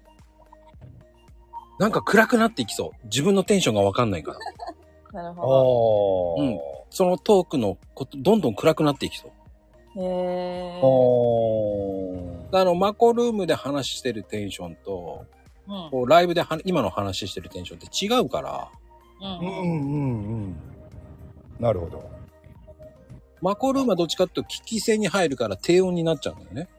[1.80, 3.05] なんか暗くなっていきそう。
[3.05, 4.39] 自分のテンションがわかんないから。
[4.39, 6.41] あ あなるほー。
[6.41, 6.59] うん
[6.89, 9.32] そのトークのこと、どんどん暗くなっていきそう。
[9.95, 10.03] ど。
[10.03, 12.26] へあー。
[12.51, 15.37] ーあの、マコルームで話してるテンションと、うん
[15.91, 18.69] こうライブでは今の話してるテンションって違うから、
[19.21, 20.55] うんうんうんうん。
[21.59, 22.09] なるほど。
[23.41, 26.69] マコルームはどっちかっていうと聞き戦に入るから低音になっちゃうんだよね。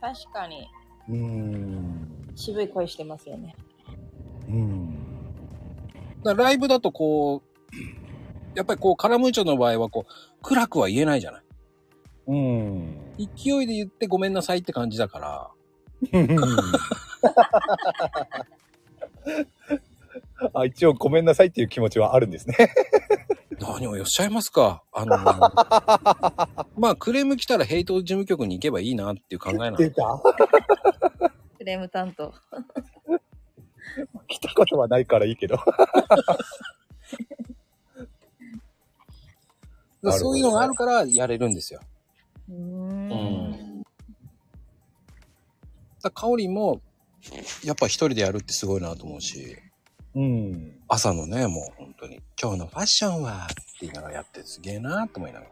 [0.00, 0.68] 確かに
[1.08, 2.32] うーん。
[2.34, 3.54] 渋い声してますよね。
[4.48, 4.94] うん。
[6.22, 11.42] だからライブだとこう、やっぱりこう、カラムーチョの場合はこう、暗くは言えないじゃない。
[12.26, 13.14] うん。
[13.18, 15.50] 勢いで言ってごめんなさいって感じだから、
[20.52, 22.56] あ、一応ごめんなさいっていう気持ちはあるんですね。
[23.58, 25.16] 何をおっしゃいますかあの、
[26.76, 29.76] まあ、クレーム来たらヘイト事務局に行けばいいなっていう考えなの。
[29.78, 30.20] 出た？
[31.58, 32.34] クレーム担当。
[34.28, 35.58] 来たことはないからいいけど
[40.12, 41.80] そういうのがあるからやれるんですよ。
[42.48, 43.82] うーうんん。
[46.02, 46.80] だかおりも、
[47.64, 49.56] やっぱ一人でやるってすごいなと思うし、
[50.14, 50.78] うん。
[50.88, 55.46] 朝のね、もう本当に、今日のファッションはって言いながらやってすげえなと思いなが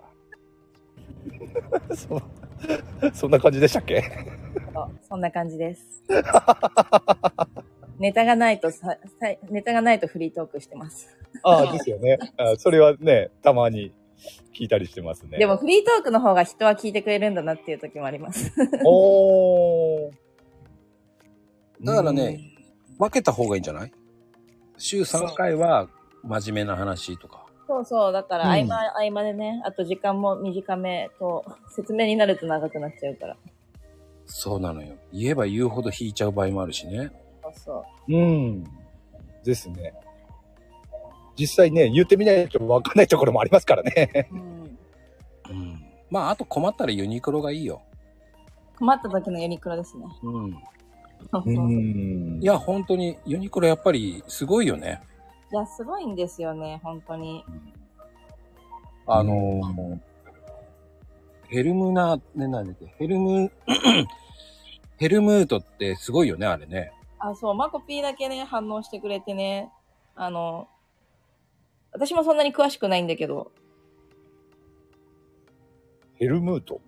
[1.89, 1.97] ら。
[1.97, 2.23] そう。
[3.15, 4.03] そんな感じでしたっけ？
[4.73, 5.83] そうそんな感じです。
[7.99, 11.09] ネタがないとさ、さネタがないとフリートークしてます。
[11.43, 12.19] ああ、ですよね。
[12.37, 13.93] あそれはね、たまに
[14.59, 15.39] 聞いたりしてますね。
[15.39, 18.53] でも、フリートークの方が人は聞いてくれるんだなっていう時もあります。
[18.85, 20.13] おー。
[21.83, 22.41] だからね
[22.99, 23.93] 分けた方がいいんじゃない？
[24.79, 25.89] 週3回は
[26.23, 27.45] 真面目な話とか。
[27.67, 28.13] そうそう。
[28.13, 31.45] だから、うん合間、合間でね、あと時間も短めと、
[31.75, 33.37] 説明になると長くなっちゃうから。
[34.27, 34.95] そうなのよ。
[35.13, 37.11] 言えば言うほど引いちゃう場合もあるしね。
[37.43, 38.65] そうそうん。
[39.45, 39.95] ですね。
[41.39, 44.29] 実際ね、言ってみないと分かんないところもありますからね。
[44.31, 44.35] う。
[44.35, 44.79] うん。
[45.51, 45.85] うん。
[46.11, 47.83] まあ、あと困ったらユニクロがいいよ。
[48.79, 50.07] 困った時のユニクロですね。
[50.23, 50.53] うん。
[51.31, 51.53] そうそう。
[51.53, 55.01] いんいや、本当にユニクロやっぱりすごいよね。
[55.55, 57.45] や、すごいんですよね、本当に。
[59.07, 59.99] あのー
[61.47, 63.53] ヘルムナー、ね、なんだっけ、ヘルム、
[64.97, 66.91] ヘルムートってすごいよね、あれね。
[67.19, 69.71] あ、そう、マコピーだけね、反応してくれてね、
[70.17, 70.69] あの、
[71.95, 73.53] 私もそんなに詳しくないんだけど、
[76.17, 76.81] ヘルムート？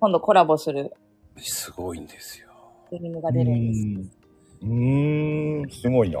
[0.00, 0.92] 今度コラボする
[1.36, 2.48] すごいんですよ。
[2.90, 4.18] フィルムが出るんです。
[4.62, 6.18] うーん、すごいな。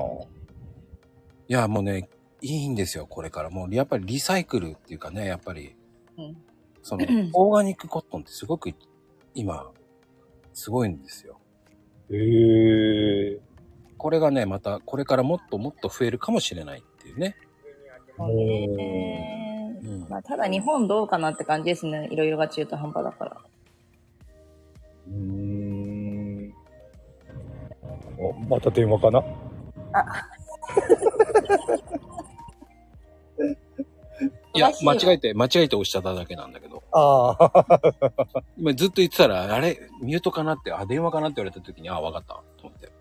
[1.48, 2.08] や、もうね、
[2.40, 3.50] いいんですよ、これから。
[3.50, 5.74] もう、やっぱりリサイクルっていうかね、やっぱり、
[6.16, 6.36] うん
[6.82, 7.04] その、
[7.34, 8.72] オーガニックコットンってすごく、
[9.34, 9.70] 今、
[10.52, 11.40] すごいんですよ。
[12.10, 13.40] へえ。
[13.98, 17.36] これがね、また、これからもっともっと増えるかもしれないっていうね。
[18.16, 18.28] そう
[18.76, 20.06] ねうん。
[20.08, 22.08] まあ、ただ日本どうかなって感じですね。
[22.10, 23.36] いろいろが中途半端だから。
[25.08, 26.54] うーん。
[28.18, 29.24] お、また電話かな？
[34.54, 36.82] いや、詳しいわ間違えて、間違えて押しちゃっただけなんだけど。
[36.92, 37.80] ああ。
[38.58, 42.92] 今ずっと言ってたら、あれ、ミュートかなって、あ、電話かなって言われた時に、あ、わかった、と思って。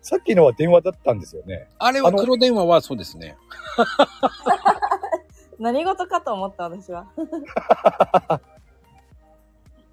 [0.00, 1.68] さっきのは電話だったんですよね。
[1.78, 3.36] あれは黒電話はそうですね。
[5.58, 7.10] 何事かと思った私は。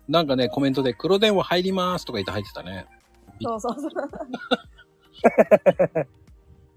[0.08, 2.86] なんかね、コメントで黒電話入りますとか言って入ってたね。
[3.41, 3.91] そうそうそう。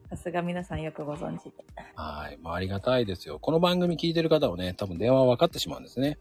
[0.08, 1.52] さすが皆さんよくご存知で。
[1.94, 2.38] はい。
[2.40, 3.38] まあ、ありがたいですよ。
[3.38, 6.18] この番組聞いてる方はね、多分電話分かってしまうんですね。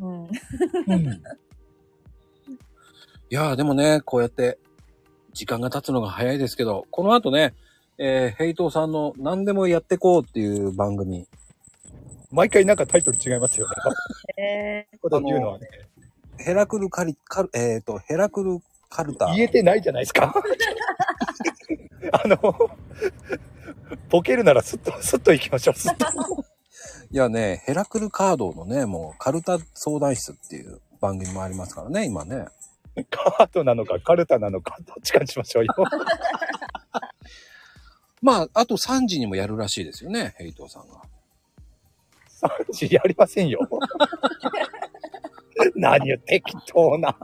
[0.00, 0.24] うん。
[0.24, 0.30] うん。
[3.28, 4.58] いやーでもね、こうやって、
[5.36, 7.52] 時間が経つのが早いですけど、この後ね、
[7.98, 11.28] えー、ヘイトーさんの何でもやってこうっていう番組。
[12.30, 13.74] 毎回なんかタイトル違いますよね。
[14.42, 15.68] えこと言うのはね。
[16.38, 19.26] ヘラクルカリ、カル、えっ、と、ヘラクルカルタ。
[19.26, 20.34] 言えてないじゃないですか。
[22.12, 22.38] あの、
[24.08, 25.78] ボケるならスッと、スッと行きましょう。
[25.78, 26.44] スッと。
[27.10, 32.46] いやね、ヘラクルカードのね、もうカルタ相談室っていう番組もありますからね、今ね。
[33.10, 35.74] カードなのかカルタなのか、どっちかにしましょうよ。
[38.22, 41.02] まあ、あと3時にもやるらしいですよね、ヘイトーさんが。
[42.68, 43.60] 3時やりませんよ。
[45.76, 47.16] 何よ、適当な。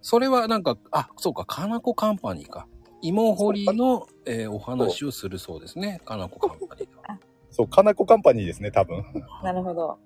[0.00, 2.66] それはなんか、あ、そうか、かなこカンパニーか。
[3.02, 7.18] 芋掘りの、えーお話をするそうですね、かなこカンパニーが。
[7.50, 9.00] そう、かなこカンパニーですね、多分。
[9.00, 9.98] ー、なるほど。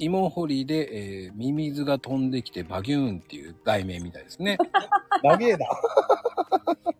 [0.00, 4.58] 芋掘りで、えーミミズが飛んできてバギューンっていう題名みたいですね。
[5.22, 5.66] 長えな。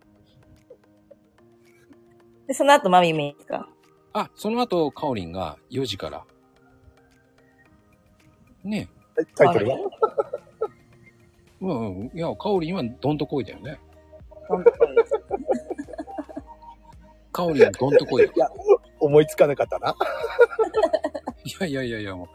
[2.47, 3.69] で、その後マミミですか？
[4.13, 6.25] あ、その後、カオリンが4時から。
[8.65, 8.89] ね
[9.37, 9.77] タイトルは？
[11.61, 12.11] うんうん。
[12.15, 13.79] いや、カオリンはどんとこいだよね。
[14.49, 14.97] 本当に
[17.33, 18.57] カオリンはどんとこいだよ。
[19.01, 19.95] 思いつかなかったな。
[21.45, 22.29] いやいやいやいや、もう。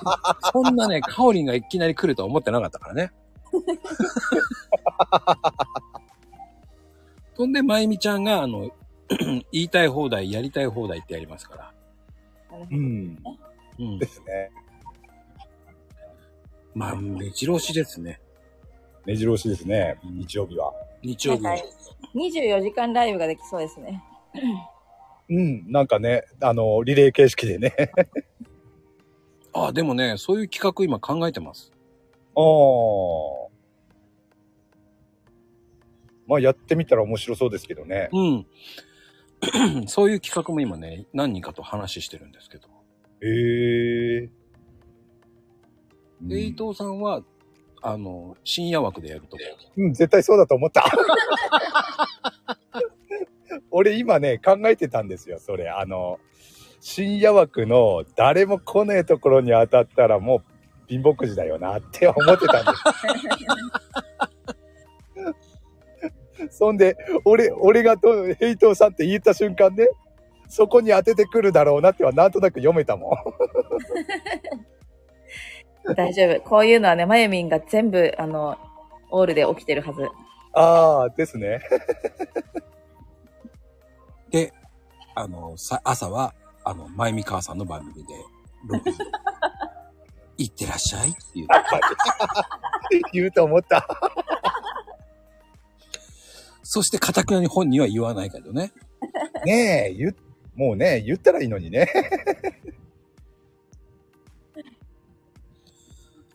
[0.52, 3.12] そんなね、カオリンがいきなり来るとは思ってなかったからね。
[7.36, 8.70] そんで、まゆみちゃんが、あの、
[9.52, 11.72] 言いたい放題、やりたい放題ってやりますから。
[12.70, 13.18] うん。
[13.78, 14.06] うんで。
[14.06, 14.50] すね。
[16.74, 18.20] まあ、目白押しですね。
[19.04, 20.72] 目白押しですね、日曜日は。
[21.02, 21.50] 日曜日は。
[21.50, 21.64] はい
[22.14, 24.02] 24時間ライブができそうですね。
[25.28, 27.74] うん、なんかね、あの、リレー形式でね。
[29.52, 31.72] あ、でもね、そういう企画今考えてます。
[32.36, 33.46] ああ。
[36.26, 38.08] まあ、やってみたら面白そうですけどね。
[38.12, 38.46] うん。
[39.88, 42.68] そういう企画も今ね、何人かと話してるんですけど。
[43.22, 44.30] へえ。
[46.22, 47.22] で、伊藤さんは、
[47.82, 49.36] あの、深夜枠でやると。
[49.76, 50.84] うん、絶対そうだと思った。
[53.78, 55.68] 俺今ね、考えてたんですよ、それ。
[55.68, 56.18] あの、
[56.80, 60.42] 深夜枠の誰も来ねえところに当たったらもう
[60.88, 62.72] 貧乏くじだよなって思ってたんで
[66.48, 66.48] す。
[66.58, 66.96] そんで、
[67.26, 69.88] 俺、俺がと、ヘイトさんって言った瞬間ね、
[70.48, 73.16] そこに当ててくるだろうなってはなんとなく読めたもん。
[75.94, 76.40] 大丈夫。
[76.40, 78.56] こういうのはね、まゆみんが全部、あの、
[79.10, 80.08] オールで起きてるはず。
[80.54, 81.60] ああ、ですね。
[84.30, 84.52] で、
[85.14, 88.14] あの、さ、朝は、あの、まゆみ母さんの番組で、
[88.68, 88.98] 6時。
[90.38, 91.46] 行ってらっしゃいっていう。
[93.12, 93.86] 言うと思った。
[96.62, 98.72] そして、かたくなに本人は言わないけどね。
[99.44, 100.14] ねえ、言っ、
[100.54, 101.88] もうね、言ったらいいのにね。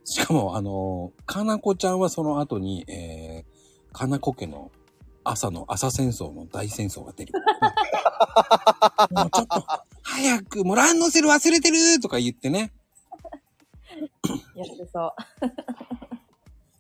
[0.04, 4.72] しかも、あの、かなこちゃんはその後に、えー、かなこ家の
[5.24, 7.34] 朝の朝戦争の大戦争が出る。
[9.12, 9.64] もうちょっと、
[10.04, 12.72] 早く、もうランドセル忘れてるとか言ってね。
[14.56, 15.14] やってそ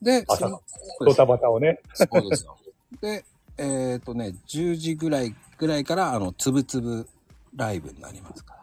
[0.01, 0.05] う。
[0.05, 0.61] で、朝の
[0.99, 1.79] ドタバタをね。
[1.93, 2.57] そうですよ。
[3.01, 3.25] で、
[3.57, 7.07] えっ、とね、10時ぐらい、ぐらいから、あの、つぶつぶ
[7.55, 8.61] ライブになりますから。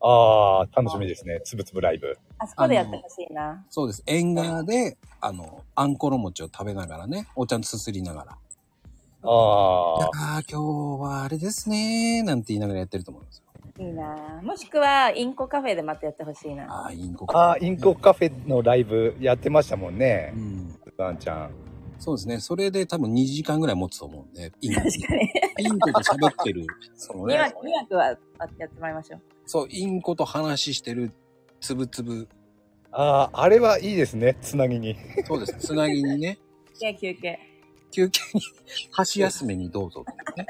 [0.00, 1.40] ああ、楽しみですね。
[1.44, 2.16] つぶつぶライブ。
[2.38, 3.64] あそこでやってほしいな。
[3.70, 4.02] そうです。
[4.06, 8.38] 縁側で、あの、あんころ餅を食べながらね、お茶すすりながら。
[9.28, 13.46] あいあ今日はあれですねー、なんて言いながらやってると思いますよ。
[13.78, 16.64] いいなもしくは、インコカフェでまたやってほしいな。
[16.64, 20.38] ああ、インコああ、インコカフェのライブやってましたもんねう。
[20.38, 20.80] ん。
[20.96, 21.50] ワンちゃん。
[21.98, 22.40] そうですね。
[22.40, 24.80] それで多分2時間ぐらい持つと思うんで、インコ。
[24.80, 25.30] 確かに。
[25.58, 28.18] インコと喋ってる、その2ね、枠、2枠はやっ
[28.48, 29.20] てもらいましょう。
[29.46, 31.12] そう、インコと話してる、
[31.60, 32.28] つぶつぶ。
[32.92, 34.36] ああ、あれはいいですね。
[34.40, 34.96] つなぎに。
[35.26, 35.54] そうです。
[35.58, 36.38] つなぎにね、
[36.80, 37.38] 休憩、休憩。
[37.96, 38.42] 休憩に、
[38.90, 40.46] 箸休めにどうぞってね。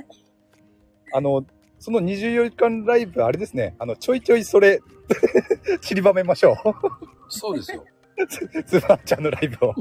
[1.13, 1.47] あの、
[1.79, 3.77] その24時間ライブ、あれですね。
[3.79, 4.81] あの、ちょいちょいそれ、
[5.81, 6.57] 散りばめましょう。
[7.29, 7.85] そうですよ。
[8.67, 9.75] つばちゃんのライブを。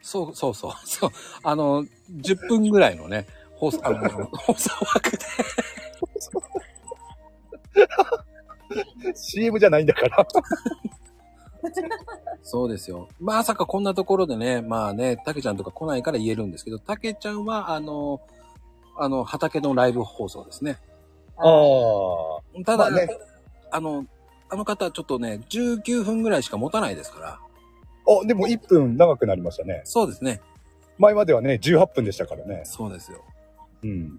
[0.00, 0.72] そうそうそう。
[0.86, 1.10] そう。
[1.42, 5.18] あの、10分ぐらいのね、放送、あの、放送枠で。
[9.14, 10.26] CM じゃないんだから。
[12.42, 13.08] そうですよ。
[13.20, 18.20] まさかこんなところでね、まあね、たけちゃんとか来ないから言えるんですけど、たけちゃんは、あの、
[18.96, 20.78] あの、畑のライブ放送ですね。
[21.36, 22.64] ああ。
[22.64, 23.08] ただ、まあね
[23.70, 24.06] あの、
[24.50, 27.40] あの方ちょっとね、19分ぐらいしか持たないですから。
[28.06, 29.80] あ、でも1分長くなりましたね。
[29.84, 30.42] そうですね。
[30.98, 32.62] 前まではね、18分でしたからね。
[32.64, 33.24] そうですよ。
[33.82, 34.16] うん。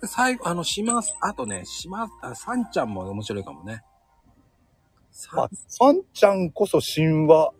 [0.00, 1.14] で最後、あの、します。
[1.20, 2.12] あとね、します。
[2.22, 3.82] あ、さんちゃんも面白いかもね。
[5.32, 7.52] まあ、さんちゃんこそ神話、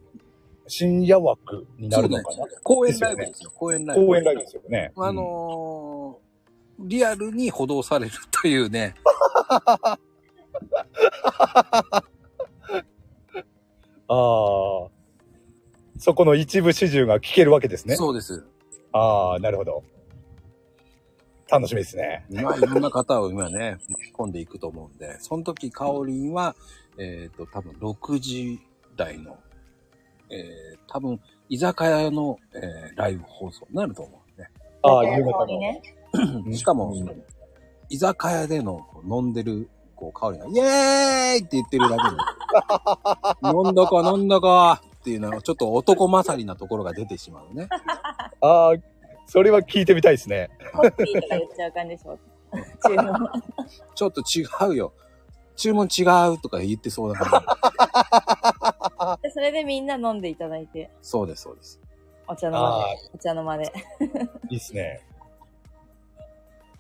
[0.69, 3.53] 深夜枠になるのかな、公演ライブですよ。
[3.55, 4.07] 公演ライブ。
[4.07, 4.93] 公演ライブですよね。
[4.97, 6.27] あのー
[6.79, 8.95] リアルに補導されるというね。
[14.09, 14.89] ああ。
[15.99, 17.97] そこの一部始終が聞けるわけですね。
[17.97, 18.45] そうです。
[18.93, 19.83] ああ、なるほど。
[21.51, 22.25] 楽しみですね。
[22.31, 26.57] まあ、いろんな方を今ね、巻き込んでいくと思うんで、その時、カオリンは、
[26.99, 28.61] えっ、と、多分6時
[28.97, 29.39] 台の、
[30.31, 34.49] えー、多分、居酒屋の、えーライブ放送になると思うんで。
[34.83, 35.39] ああ、夕方の。
[35.39, 35.83] 香りね。
[36.57, 37.23] しかもうん
[37.89, 42.03] 居酒屋での飲んでる、こう、カオリンが、イエーイって言ってるだけ
[43.45, 47.69] で、 飲んだか飲んだかっていうのは、ちょっと男勝りなところが出てしまうね。
[48.41, 48.75] ああ、
[49.27, 50.51] それは聞いてみたいですね。
[50.73, 52.19] ホッピーとか言っちゃう感じでしょ。
[52.89, 53.29] 注文。
[53.95, 54.93] ちょっと違うよ。
[55.57, 57.43] 注文違うとか言ってそうな感
[59.17, 59.23] じ。
[59.23, 61.81] で それでみんな飲んでいただいて、そうです、そうです。
[62.29, 63.01] お茶の間ああで。
[63.15, 63.73] お茶の間で。
[64.51, 65.01] いいですね。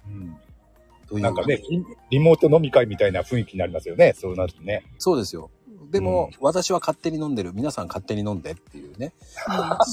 [0.07, 1.20] うん。
[1.20, 4.12] なんかね、リリモート飲み会みたいな雰囲気になりますよね。
[4.14, 4.84] そうなるとね。
[4.99, 5.51] そうですよ。
[5.91, 7.53] でも、うん私は勝手に飲んでる。
[7.55, 9.12] 皆さん勝手に飲んでっていうね。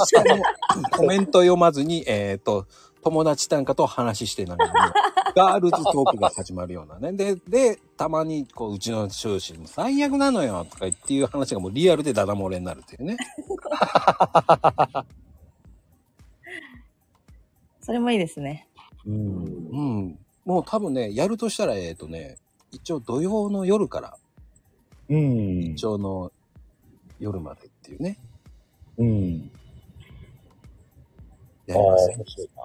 [0.06, 0.44] しかも、
[0.98, 2.68] コメント読まずに、えっ、と、
[3.04, 4.94] 友達単価と話してながら、
[5.36, 7.12] ガールズトークが始まるようなね。
[7.14, 13.18] で、で、たまに、こう、うちの上司も最悪なのよとか言っていう話がもうリアルでダダ漏れになるっていうね。
[17.82, 18.68] それもいいですね。
[19.06, 19.16] うん。
[19.16, 20.20] うん。
[20.46, 22.38] もう多分ね、やるとしたら、えっ、とね、
[22.72, 24.18] 一応土曜の夜から、
[25.14, 25.62] うん。
[25.74, 26.32] 一応の
[27.20, 28.18] 夜までっていうね。
[28.98, 29.52] うん。
[31.68, 32.64] やりますよ面白いな。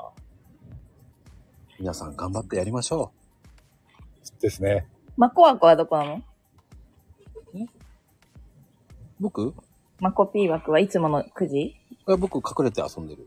[1.78, 3.12] 皆さん頑張ってやりましょ
[4.40, 4.86] ですね。
[5.16, 6.16] マコワコはどこなの？
[6.16, 6.20] う。
[9.20, 9.54] 僕？
[10.00, 11.76] マコピー枠はいつもの9時
[12.08, 13.26] え僕隠れて遊んでる。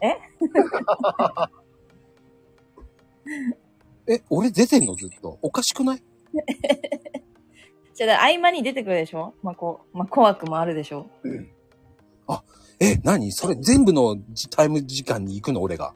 [0.00, 0.16] え？
[4.14, 5.38] え、俺出てんのずっと。
[5.42, 6.02] おかしくない？
[7.96, 9.34] じゃあ、合間に出てくるでしょ？
[9.42, 11.06] マコ、マコ枠もあるでしょ？
[12.78, 13.32] え、何？
[13.32, 15.62] それ全部のじタイム時間に行くの？
[15.62, 15.94] 俺が。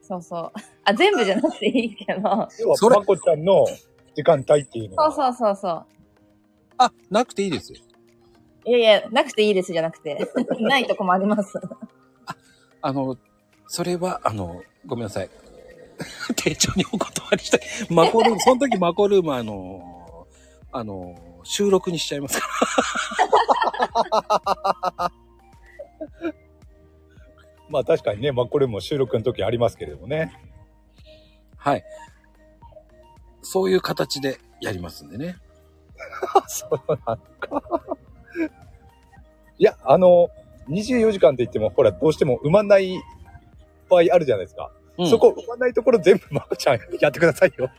[0.00, 0.52] そうそう。
[0.84, 2.20] あ、全部じゃなくていいけど。
[2.60, 3.66] 要はそ、れまこちゃんの
[4.14, 5.10] 時間帯っていうのは。
[5.10, 5.86] そうそうそうそう。
[6.78, 7.80] あ、なくていいですよ。
[8.64, 10.24] いやいや、なくていいですじゃなくて。
[10.60, 11.60] ないとこもあります。
[12.80, 13.16] あの、
[13.66, 15.30] それは、あの、ごめんなさい。
[16.36, 17.60] 店長にお断りしたい。
[17.90, 20.28] マコルーム、その時マコルーム、あの、
[20.70, 22.48] あの、収録にしちゃいますか
[24.98, 25.12] ら。
[27.68, 30.32] まあ確かにね、まあこれも収録の時ありますけれどもね。
[31.56, 31.84] はい。
[33.42, 35.36] そういう形でやりますんでね。
[36.48, 37.82] そうなんか。
[39.58, 40.30] いや、あの、
[40.68, 43.00] 24時間って言っても、ほら、どうしても埋まんない
[43.88, 44.72] 場合あるじゃないですか。
[44.98, 47.70] うんそこ埋まんないところ全部まこちゃんやってくださいよ。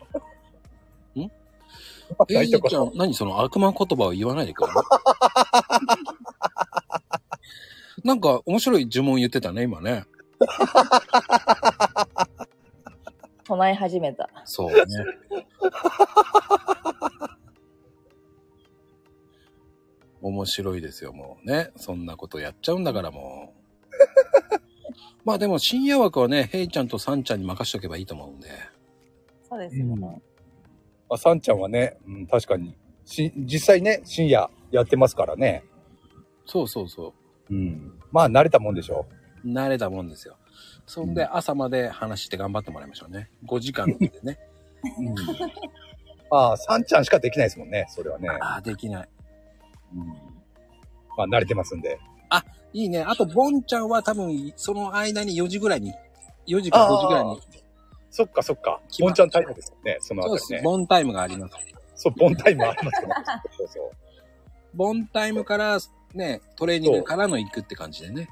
[2.30, 4.74] え ないちゃん、何その悪魔言葉を言わないでくれる
[8.04, 10.06] なんか面白い呪文言ってたね、今ね。
[13.44, 14.30] 唱え始めた。
[14.46, 14.82] そうね。
[20.22, 21.72] 面白いですよ、もうね。
[21.76, 23.62] そんなことやっちゃうんだからもう。
[25.24, 28.50] まあでも深夜枠はね、ヘイちゃんとサンちゃんに任しとけばいいと思うんで。
[29.48, 29.84] そうですね。
[29.84, 30.22] うん
[31.12, 35.66] まあ、さんちゃんはね、うん、確かに、し、実際ね、深夜やってますからね。
[36.46, 37.14] そうそうそ
[37.50, 38.00] うん。
[38.14, 39.06] まあ、慣れたもんでしょ
[39.44, 39.48] う。
[39.48, 40.38] 慣れたもんですよ。
[40.86, 43.30] そんで朝まで話して頑張ってもらいましょうね。
[43.46, 44.40] 5時間でね。
[45.00, 45.04] う。
[45.04, 45.16] うん。
[46.32, 48.30] ああ、さんちゃんしかできないですもんね、それはね。
[48.40, 49.10] ああ、できない。
[49.94, 50.08] うん。
[50.08, 50.16] ま
[51.26, 52.00] あ、慣れてますんで。
[52.74, 53.04] いいね。
[53.04, 55.94] あと、ボンちゃんは多分、その間に4時ぐらいに、
[56.48, 57.42] 4時か5時ぐらいに、
[58.12, 58.82] そっかそっか。
[59.00, 60.50] ボンちゃんタイムですよね、そのあそうです。
[60.50, 60.66] たりね。
[60.66, 61.56] ボンタイムがあります。
[61.96, 63.16] そう、ボンタイムありますよね。
[63.58, 63.92] そうそう。
[64.74, 65.80] ボンタイムから、
[66.14, 68.28] ね、トレーニングからの行くって感じでね。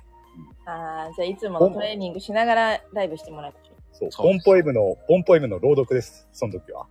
[0.65, 3.53] ああ、じゃあいつものトレーニングしながらライブしてもらう。
[3.93, 6.27] そう、そうボンポエムの、ボンポエムの朗読です。
[6.31, 6.85] その時は。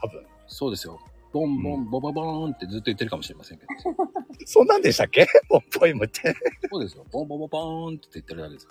[0.00, 0.26] 多分。
[0.46, 0.98] そうですよ。
[1.32, 3.68] ボンボン、ボボボーンってずっと言ってるかもしれませんけど。
[4.46, 5.26] そんなんでしたっけ？
[5.50, 6.34] ボンポエムって。
[6.70, 7.04] そうですよ。
[7.10, 8.70] ボンボボボーンって言ってるだけですよ。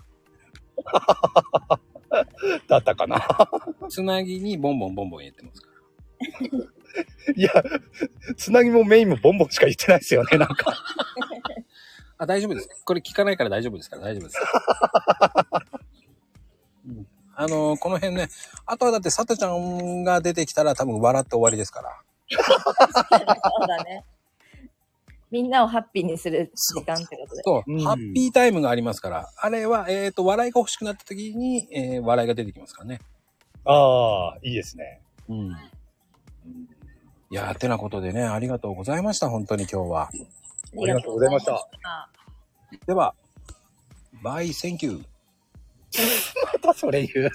[2.67, 3.27] だったかな。
[3.89, 7.33] つなぎにボンボンボンボン言ってますから。
[7.35, 7.51] いや、
[8.37, 10.73] つなぎもメインもボンボンしか言ってないですよね、なんか。
[12.17, 12.69] あ、大丈夫です。
[12.85, 14.39] これ聞かないから大丈夫ですから、大丈夫です。
[16.87, 17.07] うん
[17.37, 18.29] あのーこの辺ね、
[18.65, 22.01] あとはだって、さとちゃんが出てきたら多分笑って終わりですから。
[22.29, 22.39] そ
[23.65, 24.05] うだね。
[25.31, 27.43] みんなをハッピーにする時間ってことで。
[27.43, 33.01] そう、うんハッピータイムがありますから、あれは、えっ、と、笑いが欲しくなった時に、えー笑いが出てきますからね。
[33.65, 35.01] ああ、いいですね。
[35.27, 35.51] うん。
[37.31, 40.03] いやー、てなことでね、ありがとうございました、本当に今日は。
[40.03, 40.11] あ
[40.75, 41.67] りがとうございました。
[42.85, 43.15] では、
[44.23, 45.05] bye、thank you。
[46.53, 47.31] またそれ言う。